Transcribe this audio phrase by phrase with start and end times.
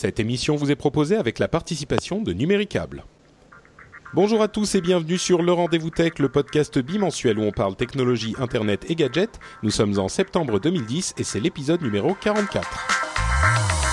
[0.00, 3.04] Cette émission vous est proposée avec la participation de Numéricable.
[4.14, 7.76] Bonjour à tous et bienvenue sur Le Rendez-vous Tech, le podcast bimensuel où on parle
[7.76, 9.38] technologie, internet et gadgets.
[9.62, 13.89] Nous sommes en septembre 2010 et c'est l'épisode numéro 44.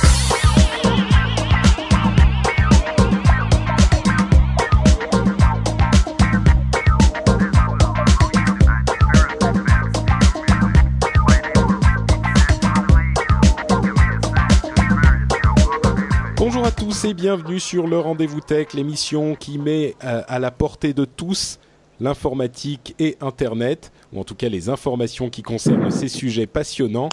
[16.87, 21.03] Tous et bienvenue sur le Rendez-vous Tech, l'émission qui met euh, à la portée de
[21.03, 21.59] tous
[21.99, 27.09] l'informatique et Internet, ou en tout cas les informations qui concernent ces sujets passionnants.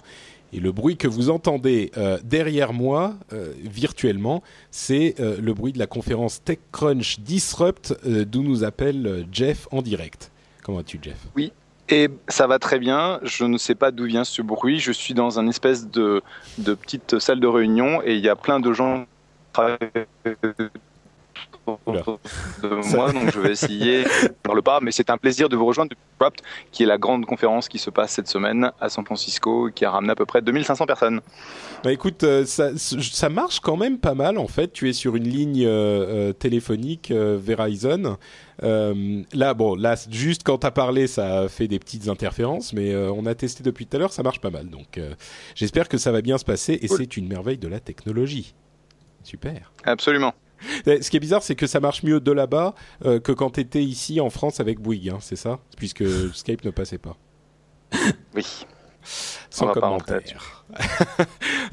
[0.53, 5.79] Et le bruit que vous entendez euh, derrière moi, euh, virtuellement, c'est le bruit de
[5.79, 10.31] la conférence TechCrunch Disrupt, d'où nous appelle Jeff en direct.
[10.63, 11.17] Comment vas-tu, Jeff?
[11.35, 11.51] Oui,
[11.89, 13.19] et ça va très bien.
[13.23, 14.79] Je ne sais pas d'où vient ce bruit.
[14.79, 16.23] Je suis dans une espèce de,
[16.57, 19.05] petite salle de réunion et il y a plein de gens.
[21.67, 24.05] De moi, donc je vais essayer
[24.43, 24.79] dans le pas.
[24.81, 27.79] Mais c'est un plaisir de vous rejoindre depuis Disrupt, qui est la grande conférence qui
[27.79, 31.21] se passe cette semaine à San Francisco, qui a ramené à peu près 2500 personnes.
[31.83, 34.71] Bah écoute, euh, ça, ça marche quand même pas mal en fait.
[34.73, 38.17] Tu es sur une ligne euh, euh, téléphonique euh, Verizon.
[38.63, 42.95] Euh, là, bon, là, juste quand t'as parlé, ça a fait des petites interférences, mais
[42.95, 44.69] on a testé depuis tout à l'heure, ça marche pas mal.
[44.69, 44.99] Donc,
[45.55, 46.97] j'espère que ça va bien se passer et Cool.
[46.97, 48.53] c'est une merveille de la technologie.
[49.25, 49.73] Super.
[49.83, 50.33] Absolument.
[50.85, 52.75] Ce qui est bizarre, c'est que ça marche mieux de là-bas
[53.05, 55.59] euh, que quand t'étais ici en France avec Bouygues, hein, c'est ça?
[55.77, 56.03] Puisque
[56.33, 57.17] Skype ne passait pas.
[58.33, 58.45] Oui.
[59.49, 60.65] Sans commentaire.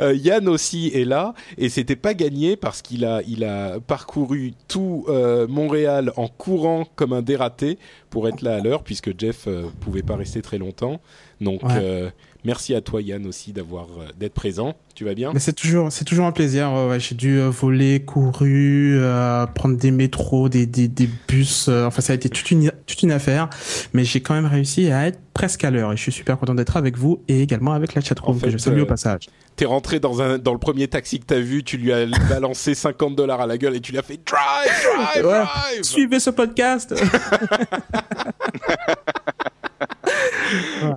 [0.01, 4.55] Euh, Yann aussi est là et c'était pas gagné parce qu'il a il a parcouru
[4.67, 9.45] tout euh, Montréal en courant comme un dératé pour être là à l'heure puisque Jeff
[9.49, 11.01] euh, pouvait pas rester très longtemps.
[11.43, 12.11] Donc Ouais.
[12.45, 14.75] Merci à toi Yann aussi d'avoir euh, d'être présent.
[14.95, 15.33] Tu vas bien?
[15.39, 16.71] C'est toujours, c'est toujours un plaisir.
[16.89, 17.01] ouais.
[17.01, 21.67] J'ai dû euh, voler, couru, euh, prendre des métros, des, des, des bus.
[21.69, 23.49] euh, enfin, ça a été toute une, toute une affaire.
[23.95, 25.93] Mais j'ai quand même réussi à être presque à l'heure.
[25.93, 28.47] Et je suis super content d'être avec vous et également avec la chatroom En fait,
[28.47, 29.29] que je salue euh, au passage.
[29.57, 32.75] T'es rentré dans un dans le premier taxi que t'as vu, tu lui as balancé
[32.75, 34.71] 50 dollars à la gueule et tu lui as fait drive
[35.15, 35.33] drive Ouais.
[35.45, 35.83] drive.
[35.83, 36.95] Suivez ce podcast.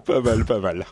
[0.06, 0.86] pas mal, pas mal.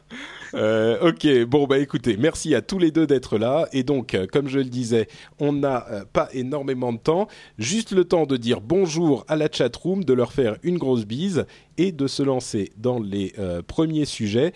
[0.56, 3.68] Euh, ok, bon bah écoutez, merci à tous les deux d'être là.
[3.74, 5.07] Et donc, euh, comme je le disais,
[5.40, 9.50] on n'a euh, pas énormément de temps, juste le temps de dire bonjour à la
[9.51, 11.46] chatroom, de leur faire une grosse bise
[11.78, 13.34] et de se lancer dans les
[13.68, 14.53] premiers sujets.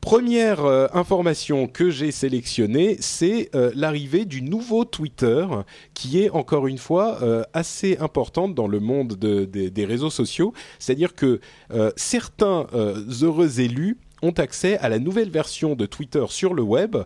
[0.00, 5.44] Première euh, information que j'ai sélectionnée, c'est euh, l'arrivée du nouveau Twitter,
[5.92, 10.52] qui est encore une fois euh, assez importante dans le monde de- des- réseaux sociaux.
[10.78, 11.40] C'est-à-dire que
[11.96, 12.66] certains
[13.22, 16.96] heureux élus ont accès à la nouvelle version de Twitter sur le web,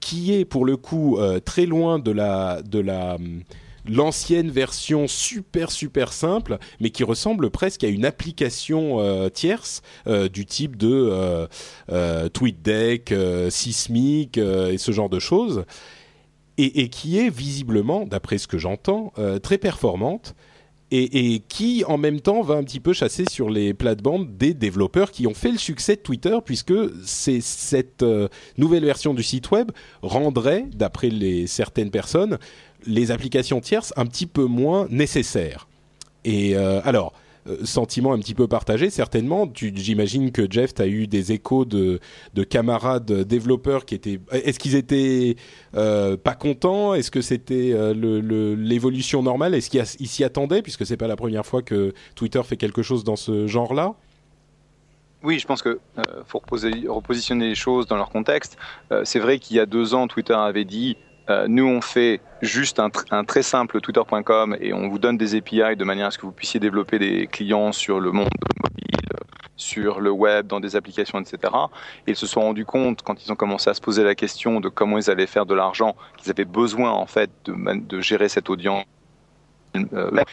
[0.00, 3.42] qui est pour le coup très loin de la de la hum,
[3.88, 10.28] l'ancienne version super super simple, mais qui ressemble presque à une application euh, tierce euh,
[10.28, 11.48] du type de
[11.90, 13.14] euh, TweetDeck,
[13.50, 15.64] Sismic et ce genre de choses,
[16.56, 19.12] et, qui est visiblement, d'après ce que j'entends,
[19.42, 20.34] très performante.
[20.90, 25.10] Et, qui en même temps va un petit peu chasser sur les plates-bandes des développeurs
[25.10, 26.72] qui ont fait le succès de Twitter puisque
[27.04, 28.02] c'est cette
[28.56, 31.10] nouvelle version du site web rendrait, d'après
[31.46, 32.38] certaines personnes,
[32.86, 35.68] les applications tierces un petit peu moins nécessaires.
[36.24, 37.12] Et euh, alors,
[37.48, 39.50] euh, sentiment un petit peu partagé, certainement.
[39.54, 42.00] J'imagine que Jeff, tu as eu des échos de,
[42.34, 44.20] de camarades développeurs qui étaient.
[44.32, 45.36] Est-ce qu'ils étaient
[45.74, 46.94] euh, pas contents?
[46.94, 49.54] Est-ce que c'était l'évolution normale?
[49.54, 52.82] Est-ce qu'ils ils s'y attendaient Puisque c'est pas la première fois que Twitter fait quelque
[52.82, 53.94] chose dans ce genre-là?
[55.24, 55.80] Oui, je pense que
[56.26, 56.40] faut
[56.88, 58.56] repositionner les choses dans leur contexte.
[59.02, 60.96] C'est vrai qu'il y a deux ans, Twitter avait dit
[61.30, 65.18] euh, nous on fait juste un, tr- un très simple Twitter.com et on vous donne
[65.18, 68.28] des API de manière à ce que vous puissiez développer des clients sur le monde
[68.62, 69.10] mobile,
[69.56, 71.52] sur le web, dans des applications, etc.
[72.06, 74.60] Et ils se sont rendus compte quand ils ont commencé à se poser la question
[74.60, 78.48] de comment ils allaient faire de l'argent, qu'ils avaient besoin en fait de, gérer cette
[78.48, 78.84] audience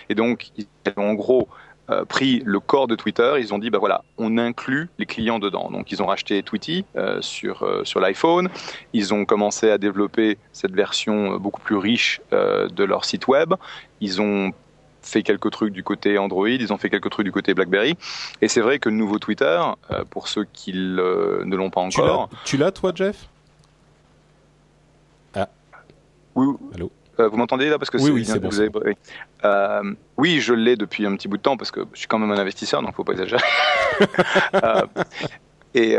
[0.10, 1.50] et donc ils ont en gros
[1.90, 5.38] euh, pris le corps de Twitter, ils ont dit bah voilà, on inclut les clients
[5.38, 5.70] dedans.
[5.70, 8.50] Donc ils ont racheté Tweety euh, sur euh, sur l'iPhone,
[8.94, 13.54] ils ont commencé à développer cette version beaucoup plus riche de leur site web,
[14.02, 14.52] ils ont
[15.04, 17.96] fait quelques trucs du côté Android, ils ont fait quelques trucs du côté BlackBerry.
[18.42, 19.62] Et c'est vrai que le nouveau Twitter,
[20.10, 22.30] pour ceux qui ne l'ont pas encore.
[22.44, 23.30] Tu l'as, toi, Jeff?
[25.36, 25.48] Ah.
[26.34, 26.48] Oui.
[26.74, 26.92] Allô?
[27.20, 28.50] Euh, vous m'entendez là parce que oui, oui, c'est bon.
[29.44, 32.20] Euh, oui, je l'ai depuis un petit bout de temps parce que je suis quand
[32.20, 33.42] même un investisseur, donc faut pas exagérer.
[34.56, 34.82] euh,
[35.74, 35.98] et,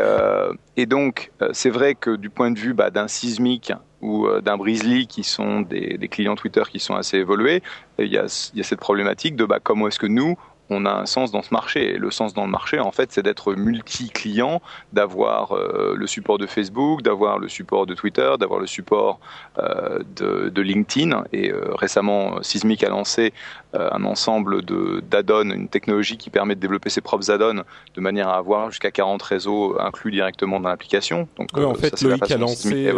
[0.76, 5.06] et, donc, c'est vrai que du point de vue bah, d'un Sismic ou d'un Brizzly,
[5.06, 7.62] qui sont des, des, clients Twitter qui sont assez évolués,
[7.98, 8.24] il y a,
[8.54, 10.38] il y a cette problématique de bah, comment est-ce que nous,
[10.70, 11.94] on a un sens dans ce marché.
[11.94, 14.60] Et le sens dans le marché, en fait, c'est d'être multi-client,
[14.92, 19.20] d'avoir euh, le support de Facebook, d'avoir le support de Twitter, d'avoir le support
[19.58, 21.24] euh, de, de, LinkedIn.
[21.32, 23.32] Et euh, récemment, Sismic a lancé
[23.72, 27.62] un ensemble d'add-ons, une technologie qui permet de développer ses propres add-ons
[27.94, 31.28] de manière à avoir jusqu'à 40 réseaux inclus directement dans l'application.
[31.36, 32.90] Donc, oui, en fait, Loïc a lancé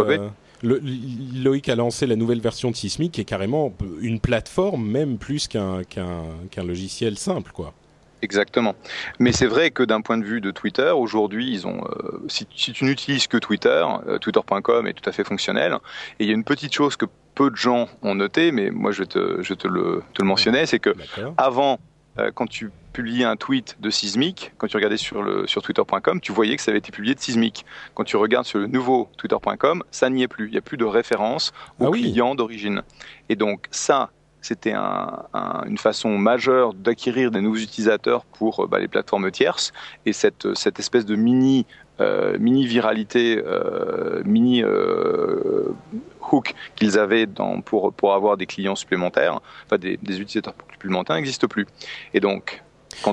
[0.62, 0.80] le,
[1.34, 5.48] Loïc a lancé la nouvelle version de Sismic qui est carrément une plateforme, même plus
[5.48, 7.74] qu'un qu'un logiciel simple, quoi.
[8.22, 8.74] Exactement.
[9.18, 11.84] Mais c'est vrai que d'un point de vue de Twitter, aujourd'hui, ils ont.
[11.84, 15.76] Euh, si, si, tu n'utilises que Twitter, euh, Twitter.com est tout à fait fonctionnel.
[16.18, 18.90] Et il y a une petite chose que peu de gens ont noté, mais moi
[18.90, 20.92] je te, je te le, te le mentionnais, c'est que
[21.36, 21.78] avant,
[22.18, 26.20] euh, quand tu publié un tweet de Sismic, quand tu regardais sur, le, sur twitter.com,
[26.20, 27.64] tu voyais que ça avait été publié de Sismic.
[27.94, 30.46] Quand tu regardes sur le nouveau twitter.com, ça n'y est plus.
[30.46, 32.82] Il n'y a plus de référence au ah client d'origine.
[33.28, 34.10] Et donc ça,
[34.40, 35.26] c'était un,
[35.66, 39.72] une façon majeure d'acquérir des nouveaux utilisateurs pour bah, les plateformes tierces.
[40.04, 41.87] Et cette, cette espèce de mini, euh,
[42.38, 45.74] mini viralité, euh, mini euh,
[46.30, 51.16] hook qu'ils avaient dans, pour, pour avoir des clients supplémentaires, enfin des, des utilisateurs supplémentaires,
[51.16, 51.66] n'existe plus.
[52.14, 52.62] Et donc,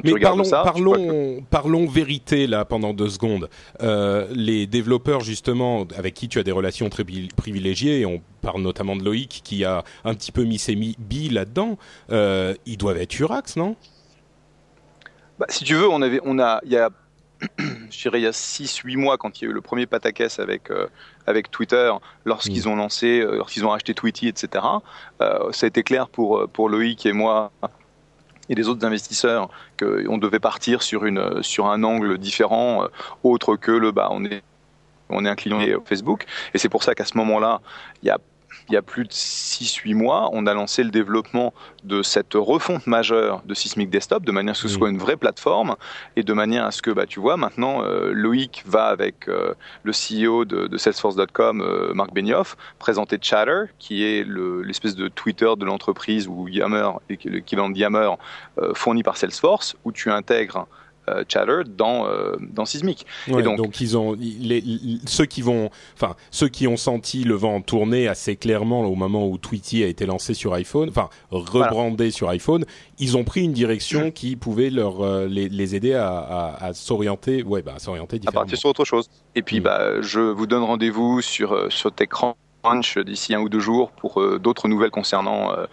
[0.03, 3.49] mais parlons, parlons, vérité là pendant deux secondes.
[3.81, 7.03] Euh, les développeurs justement avec qui tu as des relations très
[7.35, 11.29] privilégiées, et on parle notamment de Loïc qui a un petit peu mis ses billes
[11.29, 11.77] là-dedans,
[12.11, 13.75] euh, ils doivent être Urax, non?
[15.39, 16.89] Bah, Si tu veux, on avait, on a, il y a,
[17.91, 20.39] je dirais il y a 6-8 mois quand il y a eu le premier pataquès
[20.39, 20.87] avec euh,
[21.27, 21.91] avec Twitter,
[22.25, 22.71] lorsqu'ils mm.
[22.71, 24.65] ont lancé, euh, lorsqu'ils ont acheté Tweety, etc.
[25.21, 27.51] Euh, ça a été clair pour pour Loïc et moi
[28.49, 29.49] et les autres investisseurs
[29.79, 32.87] qu'on devait partir sur, une, sur un angle différent, euh,
[33.23, 34.43] autre que le bah, on est,
[35.09, 36.25] on est un client Facebook.
[36.53, 37.61] Et c'est pour ça qu'à ce moment-là,
[38.03, 38.19] il y a
[38.69, 41.53] il y a plus de 6-8 mois, on a lancé le développement
[41.83, 44.97] de cette refonte majeure de Sysmic Desktop, de manière à ce que ce soit une
[44.97, 45.75] vraie plateforme,
[46.15, 49.53] et de manière à ce que, bah, tu vois, maintenant, euh, Loïc va avec euh,
[49.83, 55.51] le CEO de, de Salesforce.com, euh, Marc Benioff, présenter Chatter, qui est l'espèce de Twitter
[55.57, 58.11] de l'entreprise, ou Yammer, l'équivalent de Yammer,
[58.73, 60.67] fourni par Salesforce, où tu intègres
[61.27, 63.05] Chatter dans euh, dans Sismic.
[63.27, 64.63] donc, donc, ils ont les,
[65.05, 69.27] ceux qui vont, enfin ceux qui ont senti le vent tourner assez clairement au moment
[69.27, 72.65] où Tweety a été lancé sur iPhone, enfin rebrandé sur iPhone,
[72.99, 76.73] ils ont pris une direction qui pouvait leur euh, les, les, aider à, à, à
[76.73, 78.41] s'orienter, ouais, bah, s'orienter différemment.
[78.41, 79.09] À partir sur autre chose.
[79.35, 79.63] Et puis, mm.
[79.63, 82.35] bah, je vous donne rendez-vous sur sur TechCrunch
[83.05, 85.65] d'ici un ou deux jours pour d'autres nouvelles concernant euh,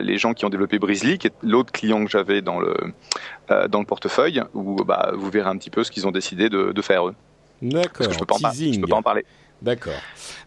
[0.00, 2.74] les gens qui ont développé Brizzly, qui est l'autre client que j'avais dans le
[3.50, 6.48] euh, dans le portefeuille, où bah, vous verrez un petit peu ce qu'ils ont décidé
[6.48, 7.14] de, de faire eux.
[7.62, 8.06] D'accord.
[8.06, 9.24] Je je peux pas en parler.
[9.62, 9.94] D'accord.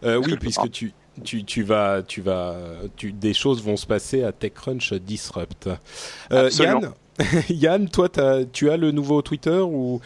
[0.04, 0.92] Euh, oui, puisque tu,
[1.24, 2.56] tu, tu, vas, tu vas,
[2.96, 5.68] tu, des choses vont se passer à TechCrunch Disrupt.
[6.30, 6.92] Euh, Yann,
[7.50, 8.08] Yann, toi,
[8.52, 10.00] tu as le nouveau Twitter ou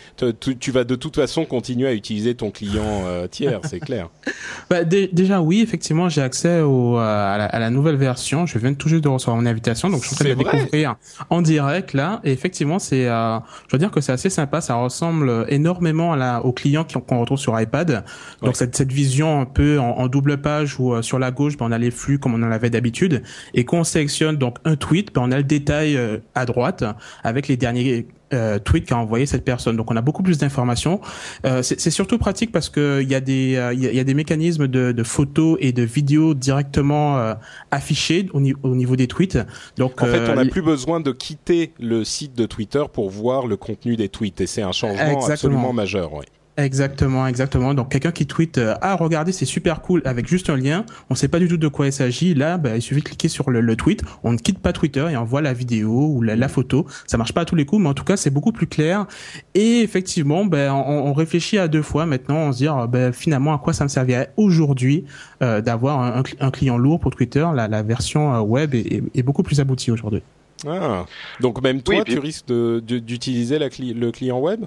[0.60, 4.08] tu, vas de toute façon continuer à utiliser ton client euh, tiers, c'est clair
[4.70, 8.46] bah, Déjà, oui, effectivement, j'ai accès au, à, la, nouvelle version.
[8.46, 10.58] Je viens tout juste de recevoir mon invitation, donc je suis en train de la
[10.58, 10.96] découvrir
[11.30, 12.20] en direct là.
[12.24, 14.60] Et effectivement, c'est, euh, je veux dire que c'est assez sympa.
[14.60, 18.04] Ça ressemble énormément à la, au client qu'on retrouve sur iPad.
[18.42, 21.66] Donc cette, cette vision un peu en, double page où euh, sur la gauche, ben,
[21.66, 23.22] on a les flux comme on en avait d'habitude,
[23.54, 25.98] et qu'on sélectionne donc un tweet, ben, on a le détail
[26.34, 26.84] à droite
[27.22, 29.76] avec les derniers euh, tweets qu'a envoyé cette personne.
[29.76, 31.00] Donc on a beaucoup plus d'informations.
[31.44, 34.14] Euh, c'est surtout pratique parce que il y a des euh, il y, a des
[34.14, 37.34] mécanismes de, de, photos et de vidéos directement
[37.70, 39.38] affichés au, au, niveau des tweets.
[39.76, 43.46] Donc en fait, on n'a plus besoin de quitter le site de Twitter pour voir
[43.46, 46.12] le contenu des tweets et c'est un changement absolument majeur.
[46.12, 46.24] Oui.
[46.58, 47.74] Exactement, exactement.
[47.74, 51.14] Donc quelqu'un qui tweet euh, ah regardez c'est super cool avec juste un lien, on
[51.14, 52.32] sait pas du tout de quoi il s'agit.
[52.34, 55.16] Là, bah, il suffit de cliquer sur le, tweet, on ne quitte pas Twitter et
[55.18, 56.86] on voit la vidéo ou la, photo.
[57.06, 59.06] Ça marche pas à tous les coups, mais en tout cas c'est beaucoup plus clair.
[59.54, 63.52] Et effectivement, ben on, réfléchit à deux fois maintenant, on se dit ah, ben, finalement
[63.52, 65.04] à quoi ça me servirait aujourd'hui
[65.42, 66.00] euh, d'avoir
[66.40, 67.46] un, client lourd pour Twitter?
[67.54, 70.22] La, la version euh, web est, beaucoup plus aboutie aujourd'hui.
[70.66, 71.04] Ah,
[71.40, 74.64] donc même toi, tu risques d'utiliser le client web?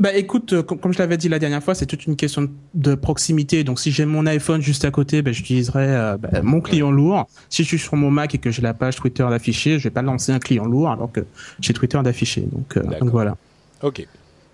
[0.00, 2.94] Bah écoute, euh, comme je l'avais dit la dernière fois, c'est toute une question de
[2.94, 3.64] proximité.
[3.64, 7.26] Donc si j'ai mon iPhone juste à côté, bah, j'utiliserai euh, bah, mon client lourd.
[7.50, 9.90] Si je suis sur mon Mac et que j'ai la page Twitter d'afficher, je vais
[9.90, 11.20] pas lancer un client lourd alors que
[11.60, 12.40] j'ai Twitter d'afficher.
[12.40, 13.36] Donc, euh, donc, voilà.
[13.82, 14.06] Ok.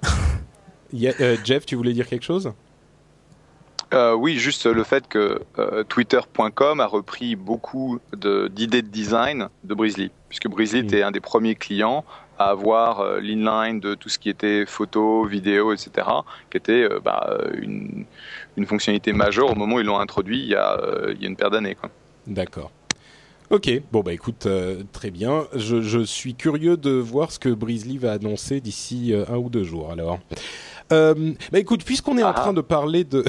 [1.45, 2.53] Jeff, tu voulais dire quelque chose?
[4.19, 5.41] Oui, juste le fait que
[5.88, 7.99] Twitter.com a repris beaucoup
[8.50, 12.05] d'idées de, design de Brizzly, puisque Brizzly était un des premiers clients
[12.38, 16.07] à avoir euh, l'inline de tout ce qui était photo, vidéo, etc.,
[16.50, 18.07] qui était euh, bah, une,
[18.66, 21.76] fonctionnalité majeure au moment où ils l'ont introduit il y a, euh, une paire d'années.
[22.26, 22.71] D'accord.
[23.49, 24.49] Ok, bon bah écoute,
[24.90, 25.45] très bien.
[25.55, 29.93] Je, suis curieux de voir ce que Brizzly va annoncer d'ici un ou deux jours.
[29.93, 30.19] Alors,
[30.93, 32.35] euh, bah écoute, puisqu'on est en ah.
[32.35, 33.25] train de parler de,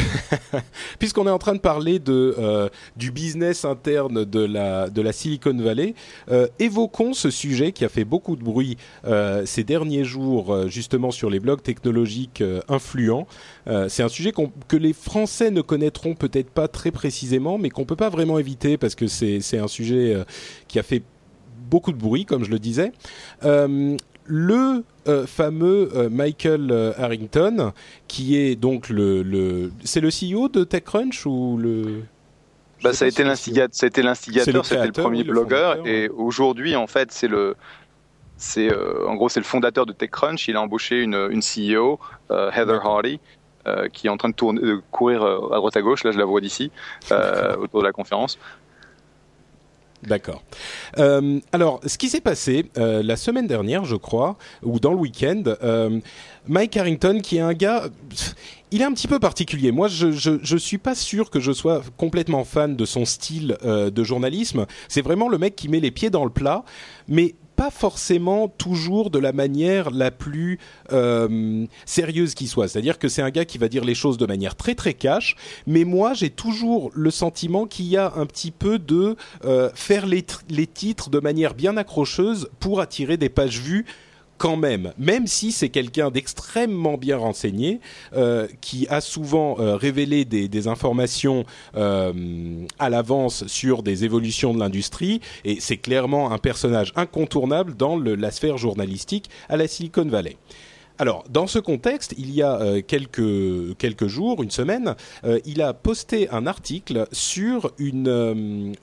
[1.00, 5.12] puisqu'on est en train de parler de euh, du business interne de la de la
[5.12, 5.96] Silicon Valley,
[6.32, 10.68] euh, évoquons ce sujet qui a fait beaucoup de bruit euh, ces derniers jours, euh,
[10.68, 13.28] justement sur les blogs technologiques influents.
[13.88, 14.32] c'est un sujet
[14.68, 18.78] que les Français ne connaîtront peut-être pas très précisément, mais qu'on peut pas vraiment éviter
[18.78, 20.24] parce que c'est c'est un sujet
[20.68, 21.04] qui a fait
[21.68, 22.92] beaucoup de bruit, comme je le disais.
[23.44, 23.96] Euh,
[24.28, 27.72] le euh, fameux euh, Michael euh, Harrington,
[28.08, 32.04] qui est donc le, le c'est le CEO de TechCrunch ou le?
[32.84, 37.12] Bah, ça, a été l'instigateur, c'était l'instigateur, c'était le premier blogueur, et aujourd'hui en fait
[37.12, 37.56] c'est le
[38.38, 38.70] c'est
[39.08, 40.48] en gros c'est le fondateur de TechCrunch.
[40.48, 43.20] Il a embauché une, une CEO, Heather Hardy,
[43.94, 46.04] qui est en train de, tourner, de courir à droite à gauche.
[46.04, 46.72] Là, je la vois d'ici
[47.60, 48.38] autour de la conférence.
[50.08, 50.42] D'accord.
[51.00, 54.98] Euh, alors, ce qui s'est passé euh, la semaine dernière, je crois, ou dans le
[54.98, 56.00] week-end, euh,
[56.48, 57.90] Mike Harrington, qui est un gars,
[58.72, 59.74] il est un petit peu particulier.
[59.74, 63.58] Moi, je, je, je suis pas sûr que je sois complètement fan de son style
[63.64, 64.66] de journalisme.
[64.88, 66.64] C'est vraiment le mec qui met les pieds dans le plat,
[67.10, 70.60] mais pas forcément toujours de la manière la plus
[70.94, 72.68] euh, sérieuse qui soit.
[72.68, 75.36] C'est-à-dire que c'est un gars qui va dire les choses de manière très très cash,
[75.66, 80.06] mais moi j'ai toujours le sentiment qu'il y a un petit peu de euh, faire
[80.06, 83.86] les, les titres de manière bien accrocheuse pour attirer des pages vues
[84.38, 87.80] quand même, même si c'est quelqu'un d'extrêmement bien renseigné,
[88.16, 92.12] euh, qui a souvent euh, révélé des, informations euh,
[92.80, 98.32] à l'avance sur des évolutions de l'industrie, et c'est clairement un personnage incontournable dans la
[98.32, 100.38] sphère journalistique à la Silicon Valley.
[101.00, 104.96] Alors, dans ce contexte, il y a quelques jours, une semaine,
[105.46, 108.74] il a posté un article sur une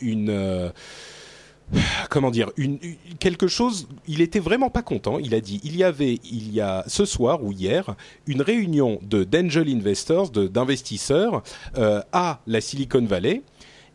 [2.10, 2.78] comment dire, une,
[3.18, 3.88] quelque chose.
[4.06, 5.18] Il était vraiment pas content.
[5.18, 7.94] Il a dit il y avait il y a ce soir ou hier
[8.26, 11.42] une réunion de d'angel investors, d'investisseurs
[11.76, 13.42] euh, à la Silicon Valley.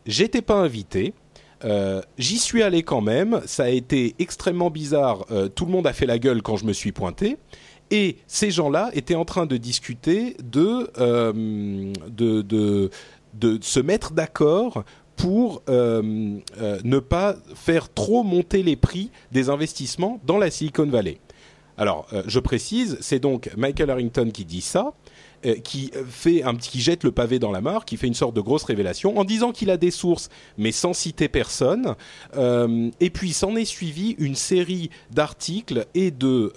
[0.06, 1.14] J'étais pas invité.
[1.64, 3.42] Euh, J'y suis allé quand même.
[3.46, 5.26] Ça a été extrêmement bizarre.
[5.30, 7.36] Euh, tout le monde a fait la gueule quand je me suis pointé.
[7.92, 10.88] Et ces gens-là étaient en train de discuter de,
[12.08, 12.90] de,
[13.34, 14.84] de se mettre d'accord
[15.20, 20.86] pour euh, euh, ne pas faire trop monter les prix des investissements dans la Silicon
[20.86, 21.18] Valley.
[21.76, 24.92] Alors, euh, je précise, c'est donc Michael Harrington qui dit ça,
[25.64, 28.42] qui fait un qui jette le pavé dans la mare, qui fait une sorte de
[28.42, 31.94] grosse révélation en disant qu'il a des sources, mais sans citer personne.
[32.36, 36.52] et puis s'en est suivi une série d'articles et de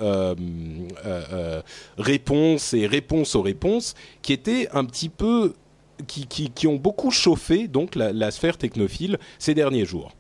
[1.98, 5.54] réponses et réponses aux réponses qui étaient un petit peu
[6.08, 10.12] qui, ont beaucoup chauffé donc la, sphère technophile ces derniers jours.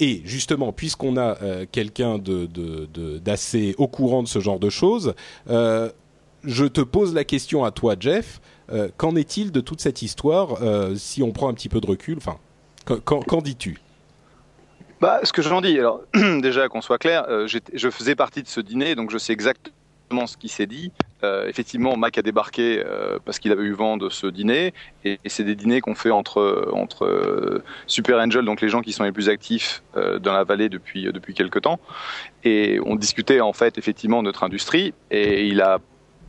[0.00, 5.14] Et justement, puisqu'on a euh, quelqu'un d'assez au courant de ce genre de choses,
[5.50, 5.90] euh,
[6.44, 8.40] je te pose la question à toi, Jeff.
[8.70, 10.58] Euh, qu'en est-il de toute cette histoire
[10.96, 12.36] si on prend un petit peu de recul Enfin,
[13.04, 13.78] qu'en dis-tu?
[15.00, 16.00] Bah, ce que j'en dis, alors
[16.42, 20.36] déjà qu'on soit clair, je faisais partie de ce dîner, donc je sais exactement ce
[20.36, 20.92] qui s'est dit.
[21.24, 24.72] Euh, effectivement, Mac a débarqué euh, parce qu'il avait eu vent de ce dîner,
[25.04, 28.92] et, c'est des dîners qu'on fait entre entre euh, Super Angel, donc les gens qui
[28.92, 31.80] sont les plus actifs dans la vallée depuis depuis quelques temps,
[32.44, 35.78] et on discutait en fait effectivement notre industrie, et il a,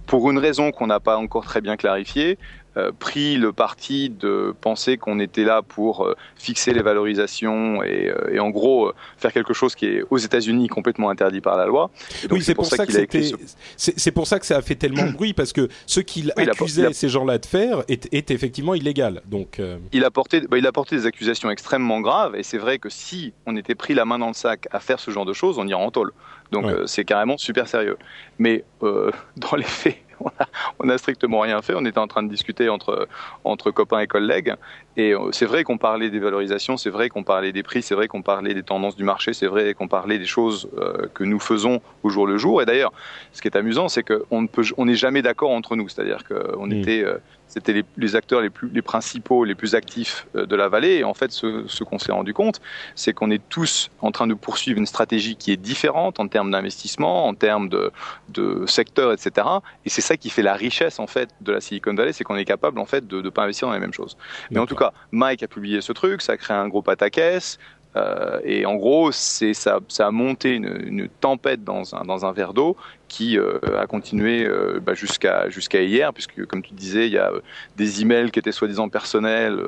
[0.07, 2.39] pour une raison qu'on n'a pas encore très bien clarifié,
[2.79, 8.09] euh, pris le parti de penser qu'on était là pour euh, fixer les valorisations et,
[8.09, 11.65] euh, et en gros faire quelque chose qui est aux États-Unis complètement interdit par la
[11.65, 11.89] loi.
[12.31, 13.33] oui, c'est pour, ça, qu'il a écrit
[13.77, 13.91] ce...
[13.95, 16.49] c'est pour ça que ça a fait tellement de bruit parce que ce qu'il oui,
[16.49, 19.21] accusait ces gens-là de faire est, est, effectivement illégal.
[19.25, 22.79] Donc il a porté bah, il a porté des accusations extrêmement graves et c'est vrai
[22.79, 25.33] que si on était pris la main dans le sac à faire ce genre de
[25.33, 26.11] choses, on irait en tôle.
[26.51, 26.73] Donc ouais.
[26.85, 27.97] c'est carrément super sérieux.
[28.37, 29.97] Mais dans les faits
[30.79, 31.73] on n'a strictement rien fait.
[31.75, 33.07] On était en train de discuter entre,
[33.43, 34.55] entre copains et collègues.
[34.99, 37.95] Et euh, c'est vrai qu'on parlait des valorisations, c'est vrai qu'on parlait des prix, c'est
[37.95, 41.23] vrai qu'on parlait des tendances du marché, c'est vrai qu'on parlait des choses euh, que
[41.23, 42.61] nous faisons au jour le jour.
[42.61, 42.91] Et d'ailleurs,
[43.31, 45.87] ce qui est amusant, c'est qu'on on n'est jamais d'accord entre nous.
[45.87, 46.73] C'est-à-dire qu'on mmh.
[46.73, 50.67] était, euh, c'était les, les, acteurs les plus, les principaux, les plus actifs de la
[50.67, 50.97] vallée.
[50.97, 52.59] Et en fait, ce, ce qu'on s'est rendu compte,
[52.93, 56.51] c'est qu'on est tous en train de poursuivre une stratégie qui est différente en termes
[56.51, 57.93] d'investissement, en termes de,
[58.27, 59.47] de secteur, etc.
[59.85, 62.35] Et c'est ça qui fait la richesse en fait de la Silicon Valley, c'est qu'on
[62.35, 64.17] est capable en fait de ne pas investir dans les mêmes choses.
[64.51, 67.57] Mais en tout cas, Mike a publié ce truc, ça a créé un gros pataquès.
[67.95, 72.23] Euh, et en gros, c'est ça, ça a monté une, une, tempête dans un, dans
[72.23, 72.77] un verre d'eau
[73.07, 77.17] qui euh, a continué euh, bah, jusqu'à jusqu'à hier, puisque comme tu disais, il y
[77.17, 77.31] a
[77.77, 79.59] des emails qui étaient soi-disant personnels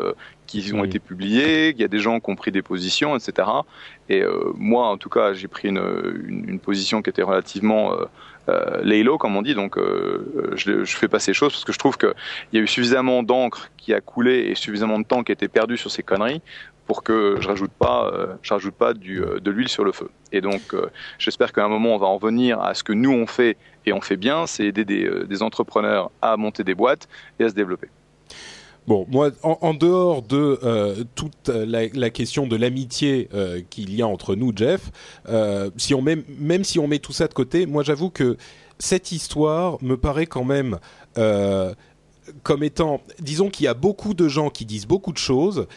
[0.46, 3.48] qui ont été publiés, il y a des gens qui ont pris des positions, etc.
[4.10, 4.24] Et
[4.56, 5.82] moi, en tout cas, j'ai pris une,
[6.28, 7.96] une, une, position qui était relativement
[8.50, 9.56] euh, laylo, comme on dit.
[9.56, 12.14] Donc, euh, je, je, fais pas ces choses parce que je trouve qu'il
[12.54, 15.48] y a eu suffisamment d'encre qui a coulé et suffisamment de temps qui a été
[15.48, 16.42] perdu sur ces conneries
[16.92, 19.94] pour que je rajoute pas, euh, je rajoute pas du, euh, de l'huile sur le
[19.94, 20.10] feu.
[20.34, 20.88] Et donc, euh,
[21.20, 23.56] j'espère qu'à un moment, on va en venir à ce que nous on fait
[23.86, 27.08] et on fait bien, c'est aider des, des entrepreneurs à monter des boîtes
[27.40, 27.88] et à se développer.
[28.92, 34.02] Bon, moi, en, dehors de euh, toute la, la, question de l'amitié euh, qu'il y
[34.02, 34.92] a entre nous, Jeff,
[35.30, 38.36] euh, si on met, même si on met tout ça de côté, moi j'avoue que
[38.80, 40.78] cette histoire me paraît quand même
[42.44, 45.68] comme étant, disons qu'il y a beaucoup de gens qui disent beaucoup de choses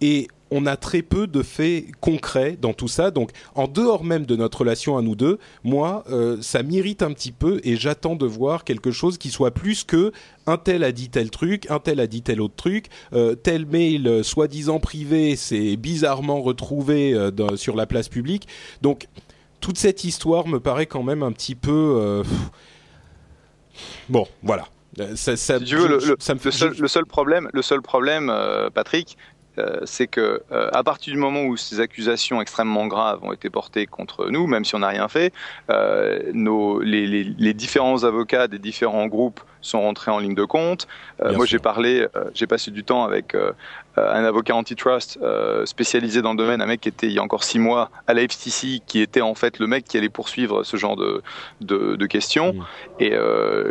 [0.00, 3.10] et on a très peu de faits concrets dans tout ça.
[3.10, 7.12] Donc, en dehors même de notre relation à nous deux, moi, euh, ça m'irrite un
[7.12, 10.12] petit peu et j'attends de voir quelque chose qui soit plus que
[10.46, 13.66] un tel a dit tel truc, un tel a dit tel autre truc, euh, tel
[13.66, 18.46] mail euh, soi-disant privé s'est bizarrement retrouvé euh, dans, sur la place publique.
[18.82, 19.08] Donc,
[19.60, 22.22] toute cette histoire me paraît quand même un petit peu.
[24.10, 24.68] Bon, voilà.
[25.16, 27.62] Ça, ça, si tu veux, le, le, ça me le, seul, le seul problème, le
[27.62, 29.16] seul problème, euh, Patrick,
[29.58, 33.50] euh, c'est que euh, à partir du moment où ces accusations extrêmement graves ont été
[33.50, 35.32] portées contre nous, même si on n'a rien fait,
[35.70, 40.44] euh, nos, les, les, les, différents avocats des différents groupes sont rentrés en ligne de
[40.44, 40.86] compte.
[41.22, 43.52] Euh, moi, j'ai parlé, euh, j'ai passé du temps avec euh,
[43.96, 45.18] un avocat antitrust
[45.64, 48.14] spécialisé dans le domaine, un mec qui était il y a encore six mois à
[48.14, 51.22] la FTC, qui était en fait le mec qui allait poursuivre ce genre de,
[51.60, 52.54] de, de questions.
[52.54, 52.64] Mmh.
[53.00, 53.12] Et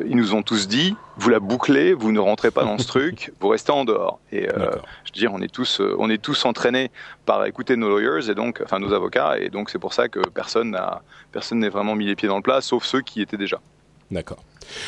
[0.08, 3.34] ils nous ont tous dit, vous la bouclez, vous ne rentrez pas dans ce truc,
[3.42, 4.20] vous restez en dehors.
[4.32, 6.90] Et je veux dire, on est tous, on est tous entraînés
[7.26, 10.22] par écouter nos lawyers et donc, enfin nos avocats, et donc c'est pour ça que
[10.22, 11.02] personne n'a,
[11.34, 13.60] personne n'est vraiment mis les pieds dans le plat, sauf ceux qui étaient déjà.
[14.12, 14.44] D'accord.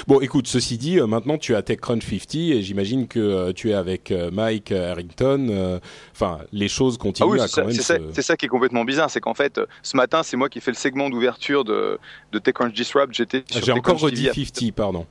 [0.07, 3.53] Bon, écoute, ceci dit, euh, maintenant tu es à TechCrunch 50 et j'imagine que euh,
[3.53, 5.79] tu es avec euh, Mike Harrington.
[6.13, 8.11] Enfin, les choses continuent ah oui, à quand ça, même.
[8.13, 10.71] C'est ça, qui est complètement bizarre, c'est qu'en fait, ce matin, c'est moi qui fais
[10.71, 11.99] le segment d'ouverture de,
[12.31, 13.13] de TechCrunch Disrupt.
[13.13, 15.05] J'étais ah, J'ai encore redit 50, pardon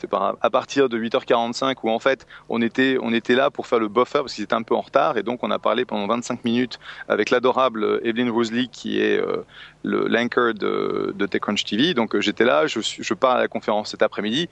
[0.00, 3.66] c'est par, à partir de 8h45 où en fait on était, on était là pour
[3.66, 5.84] faire le buffer parce qu'ils étaient un peu en retard et donc on a parlé
[5.84, 9.44] pendant 25 minutes avec l'adorable Evelyn Rosley qui est euh,
[9.82, 11.94] le l'anchor de, de TechCrunch TV.
[11.94, 14.48] Donc euh, j'étais là, je, je pars à la conférence cet après-midi.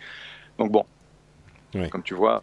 [0.58, 0.84] Donc bon,
[1.90, 2.42] comme tu vois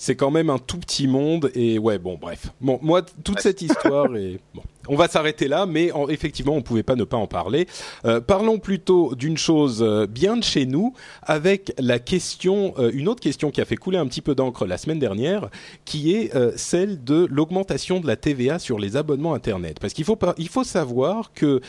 [0.00, 2.52] c'est quand même un tout petit monde et ouais bon bref.
[2.62, 6.62] Bon moi toute cette histoire est bon on va s'arrêter là mais en, effectivement on
[6.62, 7.68] pouvait pas ne pas en parler.
[8.06, 13.08] Euh, parlons plutôt d'une chose euh, bien de chez nous avec la question euh, une
[13.08, 15.50] autre question qui a fait couler un petit peu d'encre la semaine dernière
[15.84, 19.80] qui est euh, celle de l'augmentation de la TVA sur les abonnements internet.
[19.80, 21.60] Parce qu'il faut pas il faut savoir que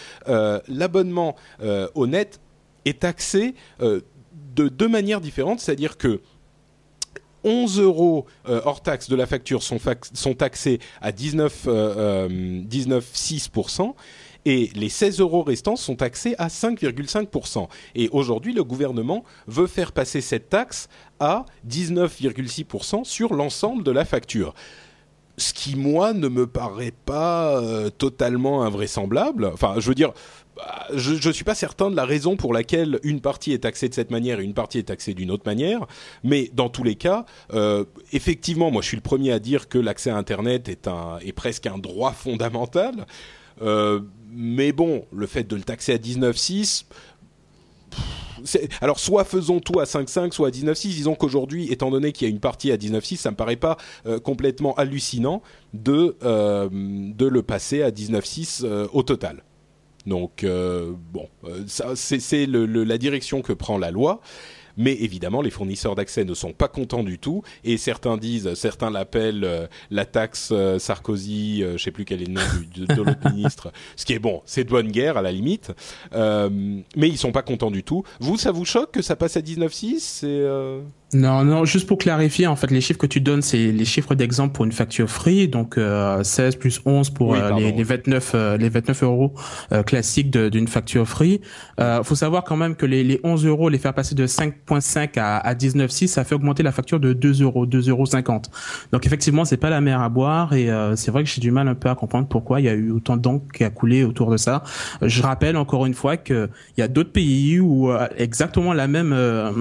[0.70, 1.36] l'abonnement
[1.96, 2.40] au net
[2.86, 5.60] est taxé de deux manières différentes.
[5.60, 6.22] C'est-à-dire que
[7.44, 9.80] 11 euros euh, hors taxe de la facture sont,
[10.34, 13.94] taxés à 19, euh, 19,6%
[14.46, 17.68] et les 16 euros restants sont taxés à 5,5%.
[17.96, 20.88] Et aujourd'hui, le gouvernement veut faire passer cette taxe
[21.20, 24.54] à 19,6% sur l'ensemble de la facture
[25.38, 29.46] ce qui moi ne me paraît pas euh, totalement invraisemblable.
[29.46, 30.14] Enfin, je veux dire,
[30.94, 33.94] je ne suis pas certain de la raison pour laquelle une partie est taxée de
[33.94, 35.88] cette manière et une partie est taxée d'une autre manière,
[36.24, 39.78] mais dans tous les cas, euh, effectivement, moi je suis le premier à dire que
[39.78, 43.06] l'accès à Internet est, presque un droit fondamental,
[43.62, 46.86] euh, mais bon, le fait de le taxer à 19,6
[48.82, 50.88] alors soit faisons tout à 5.5, soit à 19.6.
[50.88, 53.78] Disons qu'aujourd'hui, étant donné qu'il y a une partie à 19.6, ça me paraît pas
[54.24, 55.44] complètement hallucinant
[55.76, 59.44] de de le passer à 19.6 au total.
[60.06, 61.30] Donc bon,
[61.68, 64.22] ça c'est la direction que prend la loi.
[64.78, 67.44] Mais évidemment, les fournisseurs d'accès ne sont pas contents du tout.
[67.64, 72.06] Et certains disent, certains l'appellent euh, la taxe euh, Sarkozy, je euh, je sais plus
[72.06, 72.42] quel est le nom
[72.74, 73.72] du, de, l'autre ministre.
[73.96, 75.72] Ce qui est bon, c'est de bonne guerre à la limite.
[76.14, 78.04] mais ils sont pas contents du tout.
[78.20, 80.46] Vous, ça vous choque que ça passe à 19,6 C'est
[81.14, 84.16] non, non, juste pour clarifier, en fait, les chiffres que tu donnes, c'est les chiffres
[84.16, 88.32] d'exemple pour une facture free, donc euh, 16 plus 11 pour euh, les, les, 29
[88.34, 89.34] euh, les 29 euros
[89.74, 91.42] euh, classiques d'une facture free.
[91.82, 95.20] Euh, faut savoir quand même que les, les 11 euros, les faire passer de 5.5
[95.20, 98.50] à, à 19.6, ça fait augmenter la facture de 2 euros, 2 euros 50.
[98.94, 101.68] Donc effectivement, c'est pas la mer à boire et c'est vrai que j'ai du mal
[101.68, 104.32] un peu à comprendre pourquoi il y a eu autant d'encre qui a coulé autour
[104.32, 104.64] de ça.
[105.02, 109.14] Je rappelle encore une fois que il y a d'autres pays où exactement la même,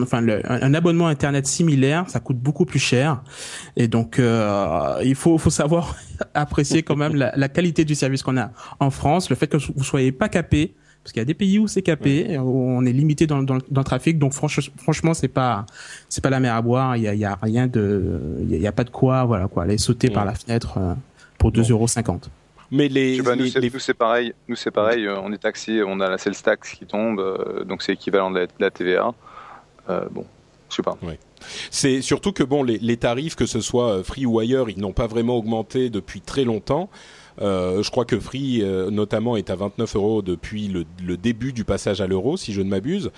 [0.02, 3.22] enfin un abonnement internet similaire, ça coûte beaucoup plus cher.
[3.76, 5.96] Et donc, euh, il faut, faut savoir
[6.34, 9.84] apprécier quand même la, qualité du service qu'on a en France, le fait que vous
[9.84, 12.92] soyez pas capé, parce qu'il y a des pays où c'est capé, où on est
[12.92, 14.18] limité dans, dans, le trafic.
[14.18, 15.64] Donc franchement, c'est pas
[16.08, 16.96] c'est pas la mer à boire.
[16.96, 19.62] Il y a, y a rien de, il y, a pas de quoi, voilà quoi,
[19.62, 20.94] aller sauter par la fenêtre euh,
[21.38, 21.86] pour 2,50 euros.
[22.70, 24.34] Mais les, nous, c'est pareil.
[24.46, 25.06] Nous c'est pareil.
[25.06, 25.82] Euh, on est taxé.
[25.82, 29.12] On a la sales tax qui tombe, donc c'est équivalent de la, TVA.
[30.10, 30.26] bon,
[30.68, 30.98] je sais pas.
[31.70, 34.92] C'est surtout que bon, les, tarifs, que ce soit euh, Free ou ailleurs, ils n'ont
[34.92, 36.88] pas vraiment augmenté depuis très longtemps.
[37.40, 41.64] Euh, je crois que Free, euh, notamment, est à 29 euros depuis le, début du
[41.64, 43.10] passage à l'euro, si je ne m'abuse.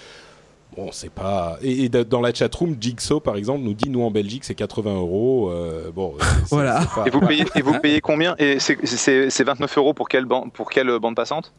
[0.77, 1.59] Bon, c'est pas.
[1.61, 5.53] Et, dans la chatroom, Jigsaw, par exemple, nous dit nous en Belgique, c'est 80 euros.
[5.95, 6.15] bon,
[6.51, 6.83] voilà.
[7.05, 8.35] Et vous payez, et vous payez combien?
[8.39, 11.53] Et c'est 29 euros pour quelle, bande, pour quelle bande passante?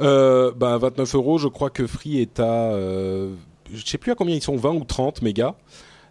[0.00, 2.72] Euh, ben 29 euros, je crois que Free est à
[3.72, 5.54] je sais plus à combien ils sont, 20 ou 30 mégas.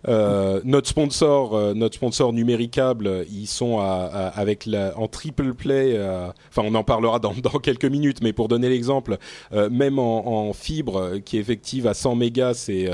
[0.07, 5.93] Euh, notre sponsor, euh, notre sponsor numéricable, ils sont avec la, en triple play.
[5.95, 9.17] Euh, enfin, on en parlera dans, quelques minutes, mais pour donner l'exemple,
[9.51, 12.89] même en, fibre qui est effective à 100 mégas, c'est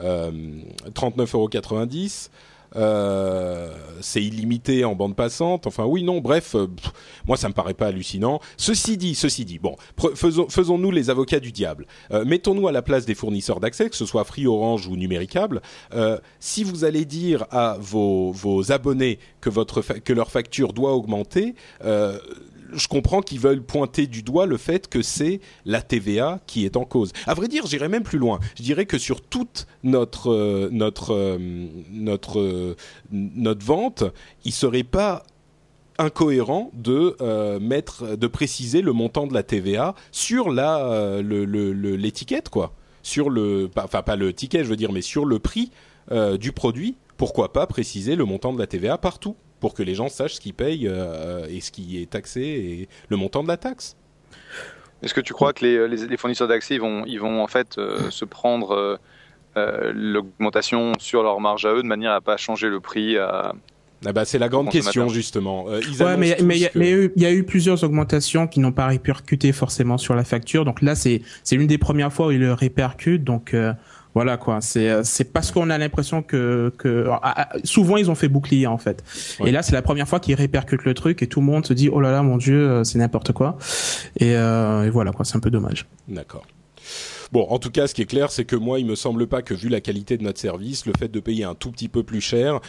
[0.00, 1.48] 39,90 euros.
[2.76, 5.66] Euh, c'est illimité en bande passante.
[5.66, 6.66] Enfin, oui, non, bref, euh,
[7.26, 8.40] moi ça me paraît pas hallucinant.
[8.56, 9.76] Ceci dit, ceci dit, bon,
[10.14, 11.86] faisons, faisons-nous les avocats du diable.
[12.10, 15.62] Euh, mettons-nous à la place des fournisseurs d'accès, que ce soit Free, Orange ou Numéricable.
[16.40, 21.54] si vous allez dire à vos, vos abonnés que votre que leur facture doit augmenter,
[22.72, 26.76] je comprends qu'ils veulent pointer du doigt le fait que c'est la TVA qui est
[26.76, 27.12] en cause.
[27.26, 28.38] À vrai dire, j'irais même plus loin.
[28.56, 31.38] Je dirais que sur toute notre euh, notre euh,
[31.90, 32.76] notre euh,
[33.12, 34.04] notre vente,
[34.44, 35.24] il serait pas
[35.98, 37.16] incohérent de
[37.58, 44.02] mettre de préciser le montant de la TVA sur la l'étiquette quoi sur le enfin
[44.02, 45.72] pas le ticket je veux dire mais sur le prix
[46.38, 49.34] du produit pourquoi pas préciser le montant de la TVA partout?
[49.60, 52.88] Pour que les gens sachent ce qu'ils payent euh, et ce qui est taxé et
[53.08, 53.96] le montant de la taxe.
[55.02, 57.78] Est-ce que tu crois que les, les, fournisseurs d'accès ils vont, ils vont en fait
[57.78, 58.98] euh, se prendre
[59.56, 63.52] euh, l'augmentation sur leur marge à eux de manière à pas changer le prix à,
[64.06, 65.64] ah bah, c'est la grande question justement.
[65.64, 65.80] ouais,
[66.16, 70.22] mais mais il y, a eu plusieurs augmentations qui n'ont pas répercuté forcément sur la
[70.22, 70.64] facture.
[70.64, 73.24] Donc là, c'est c'est l'une des premières fois où ils le répercutent.
[73.24, 73.56] Donc
[74.18, 78.10] voilà quoi, c'est euh, c'est parce qu'on a l'impression que que ah, ah, souvent ils
[78.10, 79.04] ont fait bouclier en fait.
[79.46, 81.72] Et là c'est la première fois qu'ils répercutent le truc et tout le monde se
[81.72, 83.58] dit oh là là mon dieu euh, c'est n'importe quoi.
[84.16, 85.86] Et, euh, et voilà quoi, c'est un peu dommage.
[86.08, 86.44] D'accord.
[87.30, 89.42] Bon, en tout cas, ce qui est clair, c'est que moi, il me semble pas
[89.42, 92.02] que vu la qualité de notre service, le fait de payer un tout petit peu
[92.02, 92.60] plus cher,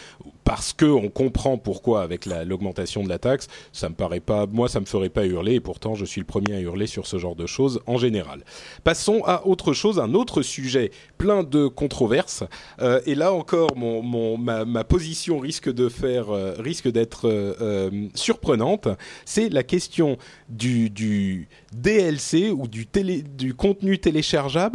[0.50, 4.68] parce que on comprend pourquoi avec l'augmentation de la taxe, ça me paraît pas, moi,
[4.68, 7.20] ça me ferait pas hurler, et pourtant, je suis le premier à hurler sur ce
[7.20, 8.44] genre de choses en général.
[8.84, 12.44] Passons à autre chose, un autre sujet plein de controverses,
[12.82, 18.88] euh, et là encore, ma, position risque de faire, euh, risque d'être euh, surprenante.
[19.26, 20.18] C'est la question
[20.50, 24.68] du, DLC ou du contenu téléchargé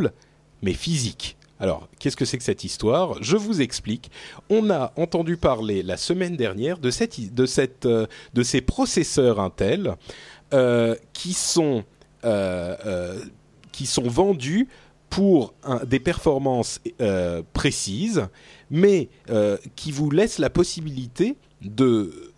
[0.63, 1.37] mais physique.
[1.61, 3.23] Alors, qu'est-ce que c'est que cette histoire?
[3.23, 4.11] Je vous explique.
[4.51, 6.91] On a entendu parler la semaine dernière de,
[7.87, 8.07] euh,
[8.43, 9.95] ces processeurs Intel
[10.53, 11.85] euh, qui, sont,
[12.25, 13.21] euh,
[13.71, 14.69] qui sont vendus
[15.11, 15.55] pour
[15.87, 16.81] des performances
[17.53, 18.27] précises,
[18.69, 19.09] mais
[19.77, 21.37] qui vous laissent la possibilité